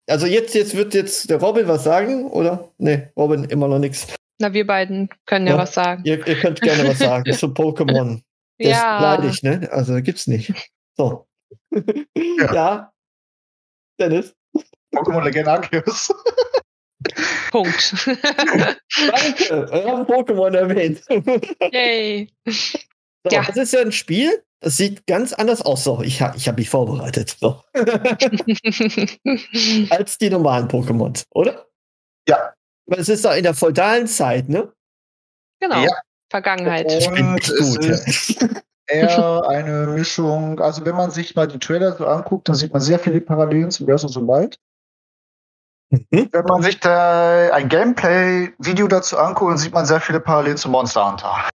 also 0.08 0.28
jetzt, 0.28 0.54
jetzt 0.54 0.76
wird 0.76 0.94
jetzt 0.94 1.30
der 1.30 1.42
Robin 1.42 1.68
was 1.68 1.84
sagen, 1.84 2.28
oder? 2.32 2.70
Nee, 2.78 3.10
Robin 3.18 3.44
immer 3.46 3.68
noch 3.68 3.80
nichts. 3.80 4.08
Na, 4.40 4.54
wir 4.54 4.68
beiden 4.68 5.10
können 5.26 5.48
ja, 5.48 5.54
Ja. 5.54 5.60
was 5.60 5.74
sagen. 5.74 6.04
Ihr, 6.06 6.26
ihr 6.26 6.40
könnt 6.40 6.62
gerne 6.62 6.88
was 6.88 7.00
sagen 7.00 7.34
zu 7.34 7.48
Pokémon. 7.48 8.22
Der 8.60 8.70
ja. 8.70 8.96
ist 8.96 9.02
leidig, 9.02 9.44
ne? 9.44 9.70
Also 9.72 9.96
gibt's 10.02 10.28
nicht. 10.28 10.54
So. 10.96 11.28
ja. 12.54 12.92
Dennis. 14.00 14.34
Pokémon 14.96 15.24
Legend 15.24 15.48
Arceus. 15.48 16.14
Punkt. 17.52 17.94
Danke. 18.08 19.86
Haben 19.86 20.06
Pokémon 20.08 20.56
erwähnt. 20.56 21.02
Yay. 21.72 22.30
So, 22.48 22.80
Ja. 23.32 23.44
Das 23.44 23.58
ist 23.58 23.74
ja 23.74 23.82
ein 23.82 23.92
Spiel, 23.92 24.44
das 24.60 24.78
sieht 24.78 25.06
ganz 25.08 25.34
anders 25.34 25.62
aus. 25.62 25.84
So, 25.84 26.02
ich 26.02 26.22
habe 26.22 26.38
ich 26.38 26.48
hab 26.48 26.58
mich 26.58 26.70
vorbereitet. 26.70 27.38
So. 27.40 27.62
Als 29.90 30.18
die 30.18 30.30
normalen 30.30 30.68
Pokémons, 30.68 31.24
oder? 31.32 31.66
Ja. 32.28 32.54
Weil 32.88 33.00
es 33.00 33.10
ist 33.10 33.26
da 33.26 33.34
in 33.36 33.44
der 33.44 33.54
feudalen 33.54 34.08
Zeit, 34.08 34.50
ne? 34.50 34.72
genau. 35.60 35.84
Ja. 35.84 35.92
Vergangenheit. 36.32 36.92
Ich 36.92 37.10
bin 37.12 37.28
Und 37.28 37.50
es 37.50 37.76
gut. 37.76 37.86
ist 37.86 38.46
eher 38.88 39.48
eine 39.48 39.88
Mischung, 39.88 40.60
also 40.60 40.86
wenn 40.86 40.96
man 40.96 41.12
sich 41.12 41.36
mal 41.36 41.48
die 41.48 41.60
Trailer 41.60 41.96
so 41.96 42.06
anguckt, 42.06 42.50
dann 42.50 42.56
sieht 42.56 42.74
man 42.74 42.82
sehr 42.82 43.00
viele 43.00 43.22
Parallelen 43.22 43.72
zu 43.72 43.86
Breath 43.86 44.04
of 44.04 44.12
the 44.12 44.20
Wild. 44.22 44.60
Mhm. 45.92 46.30
Wenn 46.32 46.46
man 46.46 46.62
sich 46.64 46.80
da 46.80 47.50
ein 47.54 47.70
Gameplay-Video 47.70 48.88
dazu 48.88 49.18
anguckt, 49.18 49.52
dann 49.52 49.58
sieht 49.58 49.74
man 49.74 49.86
sehr 49.86 50.02
viele 50.02 50.20
Parallelen 50.20 50.58
zu 50.58 50.70
Monster 50.70 51.10
Hunter. 51.10 51.50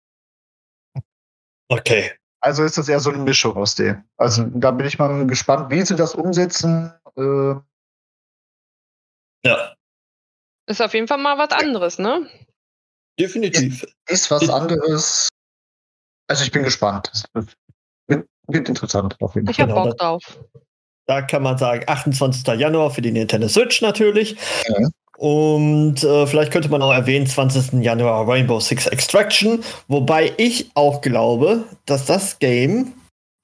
Okay. 1.69 2.13
Also 2.41 2.63
ist 2.65 2.79
das 2.79 2.89
eher 2.89 3.01
so 3.01 3.11
eine 3.11 3.19
Mischung 3.23 3.57
aus 3.57 3.75
dem. 3.75 4.05
Also 4.17 4.45
da 4.55 4.71
bin 4.71 4.87
ich 4.87 4.99
mal 4.99 5.27
gespannt, 5.27 5.71
wie 5.71 5.83
sie 5.83 5.97
das 5.97 6.15
umsetzen. 6.15 6.93
Äh, 7.17 7.55
Ja, 9.45 9.75
Ist 10.67 10.81
auf 10.83 10.93
jeden 10.95 11.09
Fall 11.09 11.19
mal 11.19 11.39
was 11.39 11.51
anderes, 11.51 11.99
ne? 11.99 12.29
definitiv. 13.19 13.87
ist 14.09 14.31
was 14.31 14.49
anderes. 14.51 15.29
Also 16.29 16.45
ich 16.45 16.53
bin 16.53 16.65
gespannt. 16.65 17.11
Es 17.13 17.25
wird, 18.09 18.69
interessant 18.69 19.17
auf 19.21 19.35
jeden 19.35 19.49
Ich 19.49 19.57
Fall. 19.57 19.67
hab 19.69 19.75
Genau, 19.75 19.85
Bock 19.89 19.99
drauf. 19.99 20.39
Da 21.07 21.23
kann 21.23 21.43
man 21.43 21.57
sagen, 21.57 21.85
28. 21.87 22.47
Januar 22.59 22.91
für 22.91 23.03
die 23.03 23.13
Nintendo 23.13 23.49
Switch 23.49 23.81
natürlich. 23.81 24.37
Ja. 24.69 24.89
Und 25.19 26.05
äh, 26.05 26.27
vielleicht 26.27 26.53
könnte 26.53 26.69
man 26.69 26.83
auch 26.83 26.93
erwähnen, 26.93 27.27
20. 27.27 27.83
Januar 27.83 28.29
Rainbow 28.29 28.61
Six 28.61 28.87
Extraction. 28.87 29.63
Wobei 29.89 30.33
ich 30.37 30.71
auch 30.75 31.01
glaube, 31.01 31.65
dass 31.87 32.05
das 32.05 32.39
Game 32.39 32.93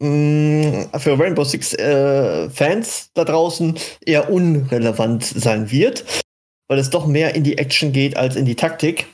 mh, 0.01 0.99
für 0.99 1.19
Rainbow 1.19 1.45
Six 1.45 1.73
äh, 1.75 2.51
Fans 2.51 3.11
da 3.15 3.25
draußen 3.25 3.79
eher 4.05 4.31
unrelevant 4.31 5.25
sein 5.25 5.71
wird, 5.71 6.05
weil 6.69 6.79
es 6.79 6.91
doch 6.91 7.07
mehr 7.07 7.35
in 7.35 7.45
die 7.45 7.57
Action 7.57 7.93
geht 7.93 8.17
als 8.17 8.37
in 8.37 8.45
die 8.45 8.57
Taktik. 8.57 9.07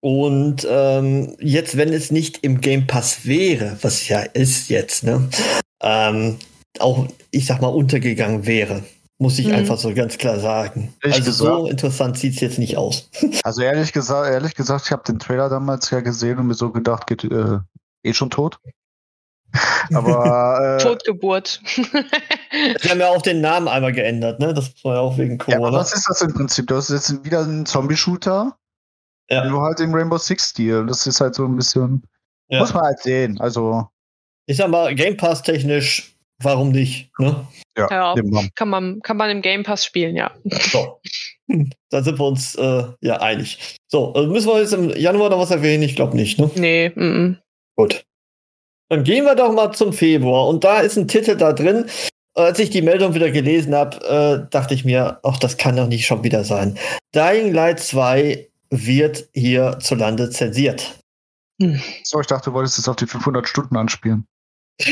Und 0.00 0.66
ähm, 0.70 1.36
jetzt, 1.40 1.76
wenn 1.76 1.92
es 1.92 2.10
nicht 2.10 2.38
im 2.42 2.60
Game 2.60 2.86
Pass 2.86 3.26
wäre, 3.26 3.76
was 3.82 4.08
ja 4.08 4.20
ist 4.20 4.68
jetzt, 4.68 5.02
ne, 5.02 5.28
ähm, 5.82 6.38
auch, 6.80 7.06
ich 7.30 7.46
sag 7.46 7.60
mal, 7.60 7.68
untergegangen 7.68 8.46
wäre. 8.46 8.82
Muss 9.20 9.38
ich 9.40 9.48
Mhm. 9.48 9.54
einfach 9.54 9.78
so 9.78 9.92
ganz 9.94 10.16
klar 10.16 10.38
sagen. 10.38 10.94
Ehrlich 11.02 11.18
also 11.18 11.32
so 11.32 11.44
gesagt- 11.44 11.70
interessant 11.70 12.18
sieht 12.18 12.34
es 12.34 12.40
jetzt 12.40 12.58
nicht 12.58 12.76
aus. 12.76 13.10
Also 13.44 13.62
ehrlich 13.62 13.92
gesagt, 13.92 14.30
ehrlich 14.30 14.54
gesagt, 14.54 14.84
ich 14.86 14.92
habe 14.92 15.02
den 15.04 15.18
Trailer 15.18 15.48
damals 15.48 15.90
ja 15.90 16.00
gesehen 16.00 16.38
und 16.38 16.46
mir 16.46 16.54
so 16.54 16.70
gedacht, 16.70 17.06
geht 17.08 17.24
äh, 17.24 17.58
eh 18.04 18.12
schon 18.14 18.30
tot. 18.30 18.58
Aber, 19.94 20.76
äh, 20.78 20.82
Totgeburt. 20.82 21.60
Sie 21.64 22.88
haben 22.90 23.00
ja 23.00 23.08
auch 23.08 23.22
den 23.22 23.40
Namen 23.40 23.66
einmal 23.66 23.92
geändert, 23.92 24.40
ne? 24.40 24.52
Das 24.54 24.72
war 24.84 24.96
ja 24.96 25.00
auch 25.00 25.16
wegen 25.18 25.38
ja, 25.46 25.56
aber 25.56 25.66
Corona. 25.66 25.78
was 25.78 25.94
ist 25.94 26.06
das 26.08 26.20
im 26.20 26.34
Prinzip? 26.34 26.66
Du 26.66 26.76
hast 26.76 26.90
jetzt 26.90 27.24
wieder 27.24 27.40
einen 27.40 27.64
Zombie-Shooter, 27.64 28.56
Ja, 29.30 29.44
nur 29.48 29.62
halt 29.62 29.80
im 29.80 29.94
Rainbow 29.94 30.18
Six-Stil. 30.18 30.86
Das 30.86 31.06
ist 31.06 31.20
halt 31.22 31.34
so 31.34 31.44
ein 31.46 31.56
bisschen, 31.56 32.02
ja. 32.48 32.60
muss 32.60 32.74
man 32.74 32.82
halt 32.84 33.00
sehen. 33.00 33.40
Also, 33.40 33.88
Ich 34.46 34.58
sag 34.58 34.68
mal, 34.68 34.94
Game 34.94 35.16
Pass 35.16 35.42
technisch, 35.42 36.14
warum 36.42 36.70
nicht? 36.70 37.10
Ne? 37.18 37.46
Ja. 37.76 38.14
wir. 38.14 38.48
Kann 38.54 38.68
man, 38.68 39.00
kann 39.00 39.16
man 39.16 39.30
im 39.30 39.42
Game 39.42 39.62
Pass 39.62 39.84
spielen, 39.84 40.16
ja. 40.16 40.32
So. 40.44 41.00
Da 41.90 42.02
sind 42.02 42.18
wir 42.18 42.26
uns 42.26 42.54
äh, 42.56 42.84
ja 43.00 43.20
einig. 43.20 43.78
So, 43.90 44.12
äh, 44.14 44.26
müssen 44.26 44.48
wir 44.48 44.60
jetzt 44.60 44.74
im 44.74 44.90
Januar 44.90 45.30
noch 45.30 45.38
was 45.38 45.50
erwähnen? 45.50 45.82
Ich 45.82 45.96
glaube 45.96 46.14
nicht, 46.14 46.38
ne? 46.38 46.50
Nee, 46.56 46.90
mm, 46.94 47.00
mm. 47.02 47.38
Gut. 47.76 48.04
Dann 48.90 49.04
gehen 49.04 49.24
wir 49.24 49.34
doch 49.34 49.52
mal 49.52 49.72
zum 49.72 49.92
Februar. 49.92 50.46
Und 50.48 50.64
da 50.64 50.80
ist 50.80 50.96
ein 50.98 51.08
Titel 51.08 51.36
da 51.36 51.52
drin. 51.52 51.86
Als 52.34 52.58
ich 52.58 52.70
die 52.70 52.82
Meldung 52.82 53.14
wieder 53.14 53.30
gelesen 53.30 53.74
habe, 53.74 53.96
äh, 54.06 54.50
dachte 54.50 54.74
ich 54.74 54.84
mir, 54.84 55.20
ach, 55.22 55.38
das 55.38 55.56
kann 55.56 55.76
doch 55.76 55.88
nicht 55.88 56.06
schon 56.06 56.22
wieder 56.22 56.44
sein. 56.44 56.78
Dying 57.14 57.52
Light 57.52 57.80
2 57.80 58.48
wird 58.70 59.28
hierzulande 59.34 60.30
zensiert. 60.30 60.98
So, 62.04 62.20
ich 62.20 62.26
dachte, 62.26 62.50
du 62.50 62.54
wolltest 62.54 62.78
jetzt 62.78 62.88
auf 62.88 62.96
die 62.96 63.06
500 63.06 63.48
Stunden 63.48 63.76
anspielen. 63.76 64.26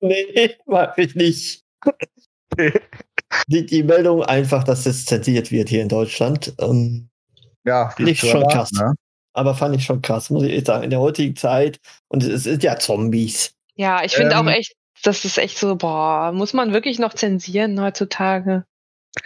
nee, 0.00 0.56
mach 0.66 0.96
ich 0.98 1.14
nicht. 1.14 1.64
Die, 3.48 3.66
die 3.66 3.82
Meldung 3.82 4.22
einfach, 4.22 4.62
dass 4.62 4.86
es 4.86 5.04
zensiert 5.04 5.50
wird 5.50 5.68
hier 5.68 5.82
in 5.82 5.88
Deutschland. 5.88 6.54
Ähm, 6.60 7.10
Ja, 7.64 7.92
Nicht 7.98 8.20
schon 8.20 8.30
erwarten, 8.30 8.52
krass. 8.54 8.72
Ne? 8.72 8.94
aber 9.34 9.54
fand 9.54 9.76
ich 9.76 9.84
schon 9.84 10.00
krass, 10.00 10.30
muss 10.30 10.44
ich 10.44 10.64
sagen. 10.64 10.84
In 10.84 10.90
der 10.90 11.00
heutigen 11.00 11.36
Zeit. 11.36 11.78
Und 12.08 12.22
es 12.22 12.44
sind 12.44 12.62
ja 12.62 12.78
Zombies. 12.78 13.52
Ja, 13.74 14.02
ich 14.02 14.14
finde 14.14 14.36
Ähm, 14.36 14.46
auch 14.48 14.50
echt 14.50 14.76
das 15.02 15.24
ist 15.24 15.38
echt 15.38 15.58
so, 15.58 15.76
boah, 15.76 16.32
muss 16.32 16.52
man 16.52 16.72
wirklich 16.72 16.98
noch 16.98 17.14
zensieren 17.14 17.80
heutzutage? 17.80 18.64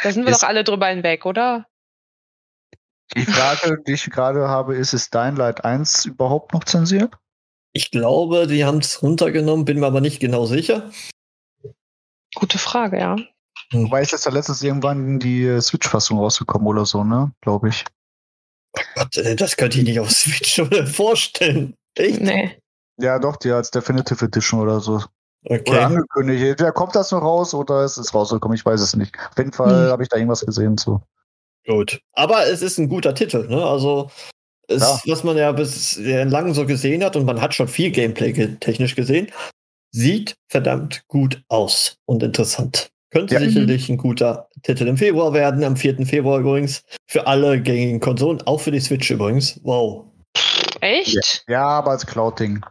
Da 0.02 0.12
sind 0.12 0.24
wir 0.24 0.32
doch 0.32 0.42
alle 0.42 0.64
drüber 0.64 0.86
hinweg, 0.86 1.26
oder? 1.26 1.66
Die 3.16 3.24
Frage, 3.24 3.82
die 3.86 3.92
ich 3.92 4.04
gerade 4.10 4.48
habe, 4.48 4.76
ist, 4.76 4.92
ist 4.92 5.12
Dying 5.14 5.36
Light 5.36 5.64
1 5.64 6.04
überhaupt 6.04 6.52
noch 6.52 6.64
zensiert? 6.64 7.14
Ich 7.72 7.90
glaube, 7.90 8.46
die 8.46 8.64
haben 8.64 8.78
es 8.78 9.02
runtergenommen, 9.02 9.64
bin 9.64 9.78
mir 9.80 9.86
aber 9.86 10.00
nicht 10.00 10.20
genau 10.20 10.46
sicher. 10.46 10.90
Gute 12.34 12.58
Frage, 12.58 12.98
ja. 12.98 13.16
Wobei 13.72 14.02
ist 14.02 14.12
jetzt 14.12 14.26
da 14.26 14.30
letztens 14.30 14.62
irgendwann 14.62 15.18
die 15.20 15.44
äh, 15.44 15.60
Switch-Fassung 15.60 16.18
rausgekommen 16.18 16.66
oder 16.66 16.84
so, 16.86 17.04
ne? 17.04 17.32
Glaube 17.40 17.68
ich. 17.68 17.84
Gott, 18.94 19.16
äh, 19.16 19.36
das 19.36 19.56
könnte 19.56 19.78
ich 19.78 19.84
nicht 19.84 20.00
auf 20.00 20.10
Switch 20.10 20.58
oder 20.58 20.86
vorstellen. 20.86 21.74
Echt? 21.96 22.20
Nee. 22.20 22.58
Ja, 22.98 23.18
doch, 23.18 23.36
die 23.36 23.50
als 23.50 23.70
Definitive 23.70 24.24
Edition 24.24 24.60
oder 24.60 24.80
so. 24.80 24.94
Oder 25.44 25.60
Okay. 25.60 25.78
angekündigt. 25.78 26.60
Ja, 26.60 26.70
kommt 26.70 26.94
das 26.94 27.12
noch 27.12 27.22
raus 27.22 27.54
oder 27.54 27.84
ist 27.84 27.96
es 27.96 28.12
rausgekommen? 28.12 28.54
Ich 28.56 28.66
weiß 28.66 28.80
es 28.80 28.94
nicht. 28.94 29.16
Auf 29.18 29.38
jeden 29.38 29.52
Fall 29.52 29.86
Hm. 29.86 29.92
habe 29.92 30.02
ich 30.02 30.08
da 30.08 30.16
irgendwas 30.16 30.44
gesehen 30.44 30.76
zu. 30.76 31.00
Gut. 31.66 32.00
Aber 32.12 32.46
es 32.46 32.62
ist 32.62 32.78
ein 32.78 32.88
guter 32.88 33.14
Titel, 33.14 33.46
ne? 33.48 33.64
Also, 33.64 34.10
es, 34.70 34.82
Ja. 34.82 35.00
was 35.06 35.24
man 35.24 35.36
ja 35.36 35.52
bis 35.52 35.98
lang 35.98 36.54
so 36.54 36.64
gesehen 36.66 37.04
hat, 37.04 37.16
und 37.16 37.24
man 37.26 37.40
hat 37.40 37.54
schon 37.54 37.68
viel 37.68 37.90
Gameplay 37.90 38.32
technisch 38.60 38.94
gesehen, 38.96 39.28
sieht 39.92 40.36
verdammt 40.48 41.02
gut 41.08 41.42
aus 41.48 41.96
und 42.06 42.22
interessant. 42.22 42.90
Könnte 43.12 43.34
Ja. 43.34 43.40
sicherlich 43.40 43.88
ein 43.88 43.96
guter 43.96 44.48
Titel 44.62 44.86
im 44.86 44.96
Februar 44.96 45.32
werden, 45.32 45.64
am 45.64 45.76
4. 45.76 46.06
Februar 46.06 46.38
übrigens. 46.38 46.84
Für 47.08 47.26
alle 47.26 47.60
gängigen 47.60 47.98
Konsolen, 47.98 48.40
auch 48.42 48.60
für 48.60 48.70
die 48.70 48.78
Switch 48.78 49.10
übrigens. 49.10 49.58
Wow. 49.64 50.06
Echt? 50.80 51.44
Ja, 51.48 51.64
aber 51.66 51.90
als 51.90 52.06
Cloud-Ding. 52.06 52.64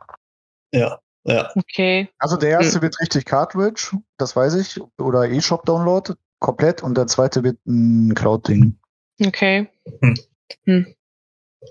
Ja, 0.73 0.97
ja. 1.25 1.51
Okay. 1.55 2.07
Also 2.19 2.37
der 2.37 2.51
erste 2.51 2.81
wird 2.81 2.99
richtig 3.01 3.25
Cartridge, 3.25 3.91
das 4.17 4.35
weiß 4.35 4.55
ich, 4.55 4.79
oder 4.97 5.29
eShop-Download 5.29 6.13
komplett 6.39 6.81
und 6.81 6.95
der 6.97 7.07
zweite 7.07 7.43
wird 7.43 7.57
ein 7.67 8.13
Cloud-Ding. 8.15 8.77
Okay. 9.25 9.67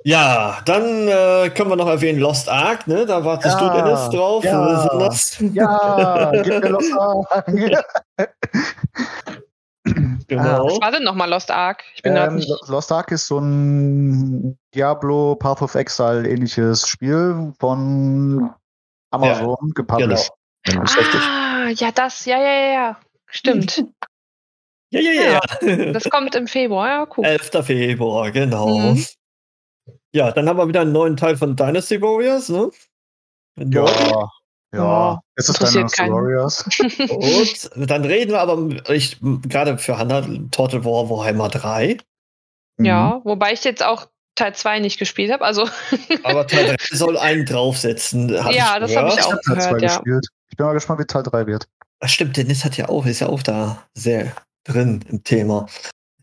Ja, 0.04 0.60
dann 0.66 1.08
äh, 1.08 1.50
können 1.50 1.70
wir 1.70 1.76
noch 1.76 1.88
erwähnen 1.88 2.18
Lost 2.20 2.48
Ark, 2.48 2.86
ne? 2.86 3.06
Da 3.06 3.24
wartest 3.24 3.58
Ja, 3.58 3.68
du, 3.68 3.76
Dennis, 3.82 4.10
drauf. 4.10 4.44
ja. 4.44 6.30
Ja, 6.32 6.42
gib 6.42 6.62
mir 6.62 6.68
Lost 6.70 6.92
Ark. 6.92 7.46
Genau. 10.28 10.66
Was 10.66 10.80
war 10.82 10.90
denn 10.92 11.04
nochmal 11.04 11.30
Lost 11.30 11.50
Ark? 11.50 11.82
Ich 11.94 12.02
bin 12.02 12.14
grad 12.14 12.30
ähm. 12.32 12.44
Lost 12.66 12.92
Ark 12.92 13.10
ist 13.10 13.26
so 13.26 13.38
ein 13.38 14.58
Diablo 14.74 15.34
Path 15.36 15.62
of 15.62 15.74
Exile 15.74 16.28
ähnliches 16.28 16.86
Spiel 16.86 17.54
von 17.58 18.50
Amazon 19.10 19.46
Genau. 19.46 19.56
gepublished. 19.74 20.30
Ich's 20.66 20.98
richtig- 20.98 21.20
Ah, 21.22 21.68
ja, 21.74 21.90
das, 21.92 22.26
ja, 22.26 22.36
ja, 22.38 22.52
ja, 22.52 22.72
ja. 22.72 22.96
Stimmt. 23.26 23.84
Ja, 24.90 25.00
ja, 25.00 25.12
ja. 25.12 25.40
ja. 25.60 25.92
Das 25.92 26.08
kommt 26.08 26.34
im 26.34 26.46
Februar, 26.46 26.88
ja, 26.88 27.06
cool. 27.14 27.22
11. 27.26 27.50
Februar, 27.62 28.30
genau. 28.30 28.68
Mhm. 28.78 29.04
Ja, 30.12 30.30
dann 30.32 30.48
haben 30.48 30.58
wir 30.58 30.68
wieder 30.68 30.80
einen 30.80 30.92
neuen 30.92 31.16
Teil 31.16 31.36
von 31.36 31.56
Dynasty 31.56 32.00
Warriors, 32.00 32.48
ne? 32.48 32.70
Ja, 33.56 33.84
ja. 33.84 34.28
Ja, 34.74 35.20
Es 35.36 35.48
ist 35.48 35.60
Dynasty. 35.60 36.02
Warriors. 36.10 36.64
Und 37.74 37.90
dann 37.90 38.04
reden 38.04 38.32
wir 38.32 38.40
aber, 38.40 38.68
ich, 38.90 39.18
gerade 39.48 39.78
für 39.78 39.96
Hannah, 39.96 40.26
Total 40.50 40.84
War 40.84 41.08
Warhammer 41.08 41.48
3. 41.48 41.96
Mhm. 42.76 42.84
Ja, 42.84 43.20
wobei 43.24 43.52
ich 43.52 43.64
jetzt 43.64 43.82
auch 43.82 44.08
Teil 44.34 44.54
2 44.54 44.80
nicht 44.80 44.98
gespielt 44.98 45.32
habe. 45.32 45.44
Also, 45.44 45.68
Aber 46.22 46.46
Teil 46.46 46.66
3 46.66 46.76
soll 46.96 47.16
einen 47.16 47.46
draufsetzen. 47.46 48.42
hab 48.42 48.52
Ja, 48.52 48.78
das 48.78 48.94
hab 48.94 49.04
gehört. 49.06 49.18
ich 49.18 49.24
auch. 49.24 49.32
Ich 49.40 49.48
habe 49.48 49.58
Teil 49.58 49.60
2 49.60 49.64
gehört, 49.64 49.82
ja. 49.82 49.96
gespielt. 49.96 50.26
Ich 50.50 50.56
bin 50.56 50.66
mal 50.66 50.72
gespannt, 50.74 51.00
wie 51.00 51.06
Teil 51.06 51.22
3 51.22 51.46
wird. 51.46 51.68
Ach, 52.00 52.08
stimmt, 52.08 52.36
Dennis 52.36 52.64
hat 52.64 52.76
ja 52.76 52.88
auch, 52.88 53.06
ist 53.06 53.20
ja 53.20 53.28
auch 53.28 53.42
da 53.42 53.82
sehr 53.94 54.32
drin 54.64 55.04
im 55.08 55.24
Thema. 55.24 55.66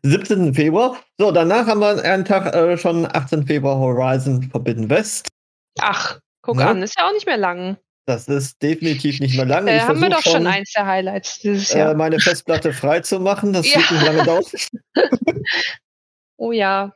17. 0.10 0.54
Februar. 0.54 0.98
So, 1.18 1.32
danach 1.32 1.68
haben 1.68 1.80
wir 1.80 2.04
einen 2.04 2.26
Tag 2.26 2.54
äh, 2.56 2.78
schon 2.78 3.06
18. 3.06 3.46
Februar 3.48 3.78
Horizon 3.78 4.44
Forbidden 4.44 4.90
West. 4.90 5.28
ach, 5.80 6.20
guck 6.42 6.60
Ja. 6.60 6.70
an, 6.70 6.82
ist 6.84 6.98
ja 6.98 7.08
auch 7.08 7.14
nicht 7.14 7.26
mehr 7.26 7.38
lang. 7.38 7.78
Das 8.08 8.28
ist 8.28 8.62
definitiv 8.62 9.20
nicht 9.20 9.36
mehr 9.36 9.46
lang. 9.46 9.68
Äh, 9.68 9.78
Ich 9.78 9.84
haben 9.84 10.00
wir 10.00 10.10
doch 10.10 10.22
schon 10.22 10.46
eins 10.46 10.72
der 10.74 10.86
Highlights 10.86 11.40
dieses 11.40 11.72
äh, 11.72 11.80
Jahr. 11.80 11.96
meine 11.96 12.20
Festplatte 12.20 12.72
frei 12.82 13.00
zu 13.00 13.20
machen. 13.20 13.52
Das 13.52 13.68
Ja. 13.68 13.78
wird 13.80 13.92
nicht 13.92 14.06
lange 14.06 14.24
dauern. 14.24 14.44
oh 16.38 16.52
ja. 16.52 16.94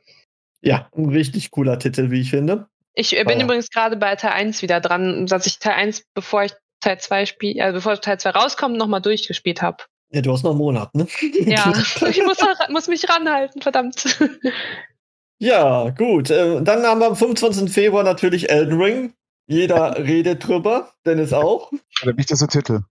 Ja, 0.62 0.90
ein 0.96 1.10
richtig 1.10 1.52
cooler 1.52 1.80
Titel, 1.80 2.12
wie 2.12 2.22
ich 2.22 2.30
finde. 2.30 2.68
Ich 2.94 3.18
äh, 3.18 3.24
bin 3.24 3.40
ja. 3.40 3.46
übrigens 3.46 3.70
gerade 3.70 3.96
bei 3.96 4.16
Teil 4.18 4.32
1 4.34 4.62
wieder 4.62 4.82
dran, 4.82 5.26
dass 5.26 5.46
ich 5.48 5.60
Teil 5.60 5.74
1, 5.74 6.04
bevor 6.14 6.44
ich 6.44 6.54
Teil 6.82 7.00
2 7.00 7.26
spiele, 7.26 7.64
äh, 7.64 7.72
bevor 7.72 8.00
Teil 8.02 8.20
2 8.20 8.30
rauskommt, 8.32 8.78
nochmal 8.78 9.02
durchgespielt 9.02 9.62
habe. 9.62 9.84
Ja, 10.12 10.22
du 10.22 10.32
hast 10.32 10.44
noch 10.44 10.52
einen 10.52 10.60
Monat, 10.60 10.94
ne? 10.96 11.08
Ja, 11.46 11.72
ich 12.08 12.24
muss, 12.24 12.38
muss 12.70 12.88
mich 12.88 13.08
ranhalten, 13.10 13.62
verdammt. 13.62 14.20
ja, 15.40 15.90
gut. 15.92 16.30
Äh, 16.32 16.62
dann 16.64 16.84
haben 16.84 17.00
wir 17.00 17.08
am 17.08 17.16
25. 17.16 17.72
Februar 17.72 18.04
natürlich 18.04 18.50
Elden 18.50 18.82
Ring. 18.82 19.14
Jeder 19.48 19.98
redet 19.98 20.48
drüber, 20.48 20.94
Dennis 21.06 21.34
auch. 21.34 21.72
Der 22.04 22.16
wichtigste 22.18 22.48
Titel. 22.48 22.82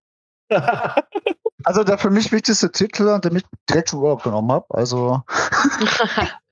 Also 1.65 1.85
der 1.85 1.99
für 1.99 2.11
mich 2.11 2.33
wichtigste 2.33 2.73
Titel, 2.73 3.21
den 3.21 3.37
ich 3.37 3.45
direkt 3.69 3.91
schon 3.91 4.01
Urlaub 4.01 4.25
genommen 4.25 4.51
habe. 4.51 4.67
Also 4.71 5.23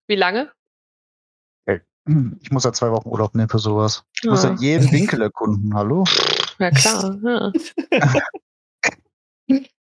Wie 0.07 0.15
lange? 0.17 0.53
ich 2.41 2.53
muss 2.53 2.63
ja 2.63 2.73
zwei 2.73 2.93
Wochen 2.93 3.09
Urlaub 3.09 3.35
nehmen 3.35 3.49
für 3.49 3.59
sowas. 3.59 4.05
Ich 4.23 4.29
muss 4.31 4.45
Ja. 4.45 4.51
ja 4.51 4.57
jeden 4.61 4.93
Winkel 4.93 5.23
erkunden. 5.23 5.75
Hallo? 5.75 6.05
Ja, 6.59 6.71
klar. 6.71 7.19
Ja. 7.25 7.53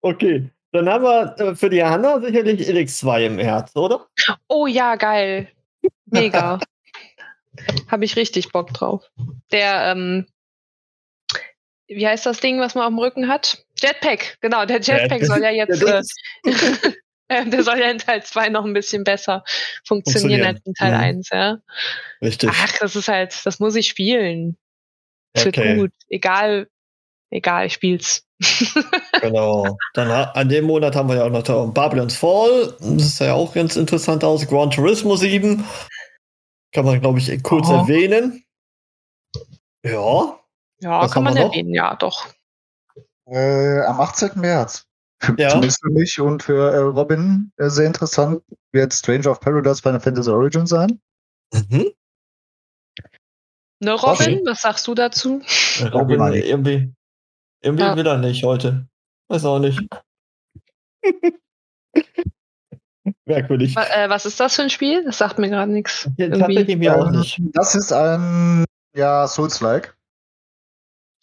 okay. 0.03 0.51
Dann 0.73 0.89
haben 0.89 1.03
wir 1.05 1.35
äh, 1.39 1.55
für 1.57 1.69
die 1.71 1.83
Hanna 1.83 2.21
sicherlich 2.21 2.69
Elix 2.69 2.99
2 2.99 3.25
im 3.27 3.39
Herz, 3.39 3.75
oder? 3.75 4.07
Oh 4.49 4.67
ja, 4.67 4.95
geil. 4.97 5.49
Mega. 6.07 6.61
Habe 7.89 8.05
ich 8.05 8.17
richtig 8.17 8.53
Bock 8.53 8.73
drauf. 8.73 9.11
Der, 9.51 9.91
ähm, 9.93 10.27
wie 11.89 12.07
heißt 12.07 12.25
das 12.25 12.39
Ding, 12.41 12.61
was 12.61 12.75
man 12.77 12.85
auf 12.85 12.91
dem 12.91 12.99
Rücken 12.99 13.29
hat? 13.29 13.65
Jetpack, 13.81 14.39
genau, 14.41 14.65
der 14.65 14.81
Jetpack 14.81 15.25
soll 15.25 15.43
ja 15.43 15.51
jetzt, 15.51 15.83
äh, 15.83 16.03
äh, 17.29 17.47
der 17.51 17.65
soll 17.65 17.79
ja 17.81 17.91
in 17.91 17.99
Teil 17.99 18.23
2 18.23 18.49
noch 18.51 18.65
ein 18.65 18.73
bisschen 18.73 19.03
besser 19.03 19.43
funktionieren, 19.85 20.45
Funktionieren. 20.45 20.57
als 20.57 20.67
in 20.67 20.75
Teil 20.75 20.93
Mhm. 20.93 21.01
1, 21.01 21.29
ja. 21.31 21.59
Richtig. 22.23 22.51
Ach, 22.53 22.79
das 22.79 22.95
ist 22.95 23.09
halt, 23.09 23.35
das 23.45 23.59
muss 23.59 23.75
ich 23.75 23.89
spielen. 23.89 24.57
Das 25.33 25.47
Okay. 25.47 25.65
wird 25.65 25.79
gut. 25.79 25.93
Egal, 26.09 26.69
egal, 27.31 27.67
ich 27.67 27.75
spiel's. 27.75 28.25
Genau. 29.21 29.77
Dann 29.93 30.11
an 30.11 30.49
dem 30.49 30.65
Monat 30.65 30.97
haben 30.97 31.09
wir 31.11 31.17
ja 31.17 31.25
auch 31.25 31.31
noch 31.31 31.75
Babylon's 31.75 32.17
Fall. 32.17 32.75
Das 32.81 33.19
sah 33.19 33.27
ja 33.27 33.35
auch 33.35 33.53
ganz 33.53 33.77
interessant 33.77 34.25
aus. 34.25 34.47
Gran 34.47 34.71
Turismo 34.71 35.15
7. 35.17 35.63
Kann 36.73 36.85
man, 36.87 37.01
glaube 37.03 37.19
ich, 37.19 37.43
kurz 37.43 37.69
Oh. 37.69 37.75
erwähnen. 37.75 38.43
Ja. 39.85 40.39
Ja, 40.81 41.03
Was 41.03 41.13
kann 41.13 41.25
man 41.25 41.37
erwähnen, 41.37 41.75
ja, 41.75 41.95
doch. 41.97 42.29
Äh, 43.27 43.81
am 43.83 44.01
18. 44.01 44.41
März. 44.41 44.87
Für, 45.23 45.35
Ja. 45.39 45.51
Zumindest 45.51 45.83
für 45.83 45.91
mich 45.91 46.19
und 46.19 46.43
für 46.43 46.73
äh, 46.73 46.79
Robin 46.79 47.53
äh, 47.59 47.69
sehr 47.69 47.87
interessant 47.87 48.43
wird 48.73 48.95
Stranger 48.95 49.33
of 49.33 49.41
Paradise 49.41 49.83
Final 49.83 50.01
Fantasy 50.01 50.31
Origin 50.31 50.67
sein. 50.67 50.99
Mhm. 51.53 51.91
Ne, 53.81 53.93
Robin, 53.93 54.39
Okay. 54.39 54.43
was 54.47 54.63
sagst 54.63 54.87
du 54.87 54.95
dazu? 54.95 55.43
Robin, 55.93 56.21
irgendwie, 56.33 56.93
irgendwie 57.63 57.85
Ja. 57.85 57.97
will 57.97 58.07
er 58.07 58.19
nicht 58.19 58.43
heute. 58.45 58.87
Weiß 59.29 59.45
auch 59.45 59.59
nicht. 59.59 59.81
Merkwürdig. 63.25 63.77
Äh, 63.77 64.09
was 64.09 64.27
ist 64.27 64.41
das 64.41 64.57
für 64.57 64.63
ein 64.63 64.71
Spiel? 64.71 65.05
Das 65.05 65.19
sagt 65.19 65.39
mir 65.39 65.49
gerade 65.49 65.73
nichts. 65.73 66.09
Ja, 66.17 66.27
Irgendwie. 66.27 66.41
tatsächlich 66.41 66.77
mir 66.77 66.97
auch 66.97 67.07
Ähm, 67.07 67.19
nicht. 67.21 67.41
Das 67.53 67.75
ist 67.75 67.93
ein 67.93 68.65
ja, 68.95 69.27
Souls-like 69.27 69.97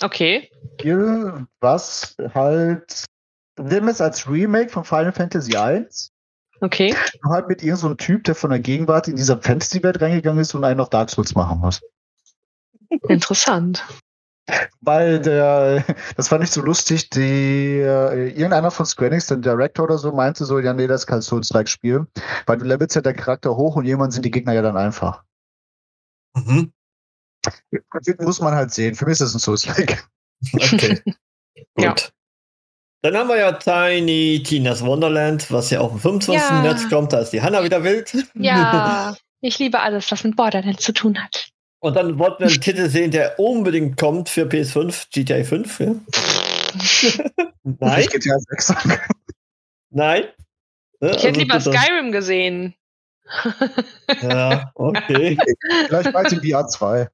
Okay. 0.02 0.50
Spiel, 0.80 1.47
was 1.60 2.15
halt 2.34 3.06
nimm 3.60 3.88
es 3.88 4.00
als 4.00 4.30
Remake 4.30 4.69
von 4.69 4.84
Final 4.86 5.12
Fantasy 5.12 5.58
1. 5.58 6.12
Okay. 6.62 6.95
Nur 7.23 7.34
halt 7.34 7.47
mit 7.47 7.62
irgendeinem 7.62 7.78
so 7.82 7.88
einem 7.88 7.97
Typ, 7.97 8.23
der 8.23 8.36
von 8.36 8.52
der 8.52 8.60
Gegenwart 8.60 9.08
in 9.08 9.15
dieser 9.15 9.41
Fantasy-Welt 9.41 10.00
reingegangen 10.02 10.41
ist 10.41 10.54
und 10.54 10.63
einen 10.63 10.78
noch 10.78 10.89
Dark 10.89 11.10
Souls 11.10 11.34
machen 11.36 11.60
muss. 11.60 11.82
Interessant. 13.10 13.84
Weil 14.82 15.20
der, 15.20 15.84
das 16.16 16.30
fand 16.30 16.44
ich 16.44 16.52
so 16.52 16.62
lustig, 16.62 17.10
die, 17.10 17.80
äh, 17.80 18.30
irgendeiner 18.30 18.72
von 18.72 18.86
Square 18.86 19.12
Enix, 19.12 19.28
der 19.28 19.38
Director 19.38 19.86
oder 19.86 19.98
so, 19.98 20.12
meinte 20.12 20.46
so, 20.46 20.60
ja, 20.60 20.74
nee, 20.74 20.88
das 20.88 21.02
ist 21.02 21.08
kein 21.08 21.22
Souls-like-Spiel. 21.22 22.08
Weil 22.46 22.58
du 22.58 22.66
levelst 22.66 22.96
ja 22.96 23.02
deinen 23.02 23.18
Charakter 23.18 23.56
hoch 23.56 23.76
und 23.76 23.86
irgendwann 23.86 24.12
sind 24.12 24.24
die 24.24 24.32
Gegner 24.32 24.54
ja 24.54 24.62
dann 24.62 24.78
einfach. 24.78 25.24
Mhm. 26.36 26.72
Das 27.72 28.16
muss 28.20 28.40
man 28.40 28.56
halt 28.56 28.72
sehen. 28.72 28.96
Für 28.96 29.06
mich 29.06 29.14
ist 29.14 29.22
das 29.22 29.34
ein 29.36 29.40
Souls-like. 29.40 30.08
Okay. 30.54 31.02
Ja. 31.76 31.90
Gut. 31.90 32.12
Dann 33.02 33.16
haben 33.16 33.30
wir 33.30 33.38
ja 33.38 33.52
Tiny 33.52 34.44
Tina's 34.44 34.84
Wonderland, 34.84 35.52
was 35.52 35.70
ja 35.70 35.80
auch 35.80 35.92
am 35.92 36.00
25. 36.00 36.50
Ja. 36.50 36.62
März 36.62 36.90
kommt. 36.90 37.14
Da 37.14 37.20
ist 37.20 37.32
die 37.32 37.42
Hanna 37.42 37.64
wieder 37.64 37.84
wild. 37.84 38.16
Ja, 38.36 39.16
ich 39.42 39.58
liebe 39.60 39.80
alles, 39.80 40.12
was 40.12 40.24
mit 40.24 40.36
Borderlands 40.36 40.84
zu 40.84 40.94
tun 40.94 41.18
hat. 41.24 41.50
Und 41.80 41.96
dann 41.96 42.18
wollten 42.18 42.40
wir 42.40 42.48
einen 42.48 42.62
Titel 42.62 42.90
sehen, 42.90 43.12
der 43.12 43.40
unbedingt 43.40 43.98
kommt 43.98 44.30
für 44.30 44.46
PS5, 44.46 45.08
GTA 45.12 45.44
5. 45.44 45.80
Ja? 45.80 45.96
Nein, 47.63 48.02
Ich 48.02 48.10
GTA 48.10 48.38
6 48.50 48.68
sagen. 48.68 49.00
nein. 49.90 50.24
Ne, 51.00 51.12
Ich 51.12 51.24
hätte 51.24 51.28
also 51.28 51.40
lieber 51.40 51.60
Skyrim 51.60 52.12
gesehen. 52.12 52.76
Ja, 54.22 54.72
okay. 54.76 55.38
Vielleicht 55.88 56.13
bald 56.13 56.32
in 56.32 56.42
VR 56.42 56.68
2. 56.68 57.08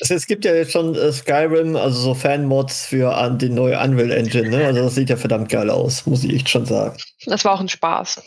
Also 0.00 0.14
es 0.14 0.26
gibt 0.26 0.44
ja 0.44 0.54
jetzt 0.54 0.72
schon 0.72 0.94
äh, 0.94 1.12
Skyrim, 1.12 1.76
also 1.76 2.00
so 2.00 2.14
Fan-Mods 2.14 2.86
für 2.86 3.14
an 3.14 3.38
die 3.38 3.48
neue 3.48 3.78
Unreal 3.78 4.10
Engine, 4.10 4.48
ne? 4.50 4.66
Also 4.66 4.82
das 4.82 4.94
sieht 4.96 5.10
ja 5.10 5.16
verdammt 5.16 5.48
geil 5.48 5.70
aus, 5.70 6.06
muss 6.06 6.24
ich 6.24 6.34
echt 6.34 6.48
schon 6.48 6.66
sagen. 6.66 6.96
Das 7.26 7.44
war 7.44 7.52
auch 7.52 7.60
ein 7.60 7.68
Spaß. 7.68 8.22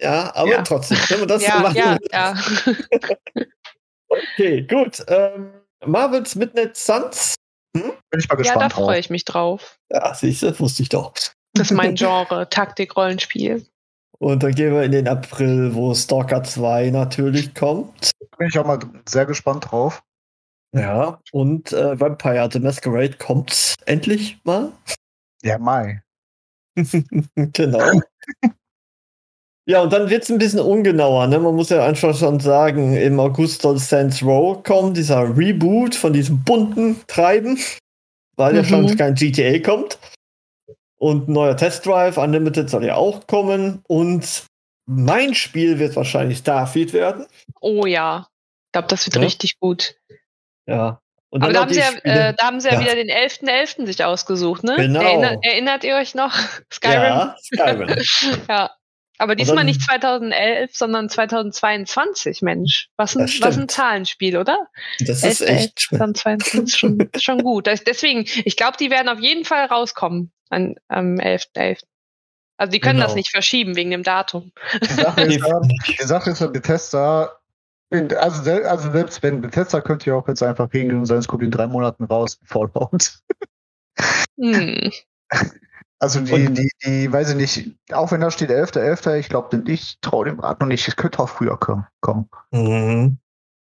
Ja, 0.00 0.34
aber 0.34 0.50
Ja. 0.50 0.62
trotzdem, 0.62 0.98
wenn 1.08 1.18
man 1.20 1.28
das 1.28 1.42
ja, 1.46 1.58
machen 1.60 1.76
ja, 1.76 1.98
ja. 2.12 2.34
Okay, 4.08 4.62
gut. 4.62 5.04
Ähm, 5.08 5.50
Marvels 5.84 6.34
Midnight 6.34 6.76
Suns. 6.76 7.34
Bin 7.74 7.82
ich 7.84 7.92
mal 8.10 8.20
Ja, 8.20 8.26
da 8.28 8.34
gespannt 8.36 8.72
freue 8.72 8.98
ich 8.98 9.10
mich 9.10 9.24
drauf. 9.26 9.76
Ja, 9.92 10.14
siehst 10.14 10.42
du, 10.42 10.58
wusste 10.58 10.82
ich 10.82 10.88
doch. 10.88 11.12
Das 11.54 11.70
ist 11.70 11.76
mein 11.76 11.94
Genre, 11.94 12.48
Taktik-Rollenspiel. 12.48 13.66
Und 14.18 14.42
dann 14.42 14.54
gehen 14.54 14.72
wir 14.72 14.82
in 14.82 14.92
den 14.92 15.06
April, 15.06 15.74
wo 15.74 15.94
Stalker 15.94 16.42
2 16.42 16.90
natürlich 16.90 17.54
kommt. 17.54 18.10
Bin 18.38 18.48
ich 18.48 18.58
auch 18.58 18.66
mal 18.66 18.78
sehr 19.08 19.26
gespannt 19.26 19.70
drauf. 19.70 20.02
Ja. 20.72 21.20
Und 21.32 21.72
äh, 21.72 21.98
Vampire 21.98 22.48
the 22.52 22.60
Masquerade 22.60 23.14
kommt 23.18 23.74
endlich 23.86 24.38
mal. 24.44 24.72
Ja, 25.42 25.58
Mai. 25.58 26.02
genau. 26.76 28.00
Ja, 29.66 29.82
und 29.82 29.92
dann 29.92 30.08
wird 30.08 30.22
es 30.22 30.30
ein 30.30 30.38
bisschen 30.38 30.60
ungenauer. 30.60 31.26
Ne? 31.26 31.38
Man 31.38 31.54
muss 31.54 31.68
ja 31.68 31.84
einfach 31.84 32.16
schon 32.16 32.40
sagen, 32.40 32.96
im 32.96 33.20
August 33.20 33.62
soll 33.62 33.78
Saints 33.78 34.22
Row 34.22 34.62
kommen, 34.62 34.94
dieser 34.94 35.36
Reboot 35.36 35.94
von 35.94 36.12
diesem 36.14 36.42
bunten 36.42 37.00
Treiben, 37.06 37.58
weil 38.36 38.56
ja 38.56 38.62
Mhm. 38.62 38.66
schon 38.66 38.96
kein 38.96 39.14
GTA 39.14 39.58
kommt. 39.58 39.98
Und 40.98 41.28
ein 41.28 41.32
neuer 41.32 41.56
Test 41.56 41.84
Drive 41.86 42.16
Unlimited 42.16 42.70
soll 42.70 42.84
ja 42.86 42.94
auch 42.94 43.26
kommen. 43.26 43.82
Und 43.88 44.46
mein 44.86 45.34
Spiel 45.34 45.78
wird 45.78 45.94
wahrscheinlich 45.96 46.38
Starfield 46.38 46.92
werden. 46.94 47.26
Oh 47.60 47.84
ja. 47.84 48.26
Ich 48.68 48.72
glaube, 48.72 48.88
das 48.88 49.06
wird 49.06 49.16
Ja. 49.16 49.22
richtig 49.22 49.60
gut. 49.60 49.94
Ja. 50.68 51.00
Und 51.30 51.42
Aber 51.42 51.52
da 51.52 51.60
haben, 51.60 51.72
sie 51.74 51.80
ja, 51.80 51.90
äh, 52.04 52.34
da 52.34 52.44
haben 52.46 52.60
sie 52.60 52.68
ja, 52.68 52.74
Ja. 52.74 52.80
wieder 52.80 52.94
den 52.94 53.10
11.11. 53.10 53.84
sich 53.86 54.02
ausgesucht, 54.02 54.64
ne? 54.64 54.76
Genau. 54.76 55.02
Erinnert, 55.02 55.44
erinnert 55.44 55.84
ihr 55.84 55.96
euch 55.96 56.14
noch? 56.14 56.34
Skyrim? 56.72 57.02
Ja, 57.02 57.36
Skyrim. 57.42 57.96
Ja. 58.48 58.70
Aber 59.20 59.34
diesmal 59.34 59.56
dann- 59.58 59.66
nicht 59.66 59.82
2011, 59.82 60.70
sondern 60.76 61.08
2022, 61.08 62.40
Mensch. 62.40 62.88
Was 62.96 63.16
ein, 63.16 63.28
was 63.40 63.58
ein. 63.58 63.68
Zahlenspiel, 63.68 64.36
oder? 64.38 64.68
Das 65.00 65.24
ist 65.24 65.42
11.11., 65.42 65.46
echt 65.48 65.80
schwer. 65.82 65.98
2022 65.98 66.62
ist 66.62 66.78
schon, 66.78 67.10
schon 67.18 67.42
gut. 67.42 67.66
Das, 67.66 67.82
deswegen, 67.84 68.20
ich 68.44 68.56
glaube, 68.56 68.76
die 68.78 68.90
werden 68.90 69.08
auf 69.08 69.18
jeden 69.18 69.44
Fall 69.44 69.64
rauskommen 69.66 70.32
an, 70.50 70.76
am 70.88 71.16
11.11. 71.16 71.80
Also 72.56 72.70
die 72.72 72.80
können 72.80 72.94
Genau. 72.96 73.06
das 73.06 73.14
nicht 73.16 73.30
verschieben 73.30 73.76
wegen 73.76 73.90
dem 73.90 74.02
Datum. 74.02 74.52
Die 74.82 74.86
Sache 74.94 75.22
ist, 75.22 75.44
die 76.00 76.04
Sache 76.06 76.30
ist 76.30 76.40
ja, 76.40 76.46
Bethesda, 76.46 77.32
also, 77.90 78.42
sel- 78.42 78.64
also 78.66 78.90
selbst 78.92 79.22
wenn 79.22 79.40
Bethesda 79.40 79.80
könnte 79.80 80.10
ja 80.10 80.16
auch 80.16 80.28
jetzt 80.28 80.42
einfach 80.42 80.70
hingehen 80.70 80.98
und 80.98 81.06
sagen, 81.06 81.20
es 81.20 81.28
kommt 81.28 81.42
in 81.42 81.50
drei 81.50 81.66
Monaten 81.66 82.04
raus, 82.04 82.38
Fallout. 82.44 83.20
Hm. 84.40 84.92
Also 86.00 86.20
die, 86.20 86.32
Und- 86.32 86.54
die, 86.56 86.70
die, 86.86 87.12
weiß 87.12 87.30
ich 87.30 87.34
nicht, 87.34 87.74
auch 87.90 88.12
wenn 88.12 88.20
da 88.20 88.30
steht 88.30 88.50
11.11., 88.50 89.16
ich 89.18 89.28
glaube, 89.28 89.64
ich 89.66 89.98
traue 90.00 90.26
dem 90.26 90.38
Rat 90.38 90.60
noch 90.60 90.68
nicht, 90.68 90.86
es 90.86 90.94
könnte 90.94 91.18
auch 91.18 91.28
früher 91.28 91.58
kommen. 91.58 92.28
Mhm. 92.52 93.18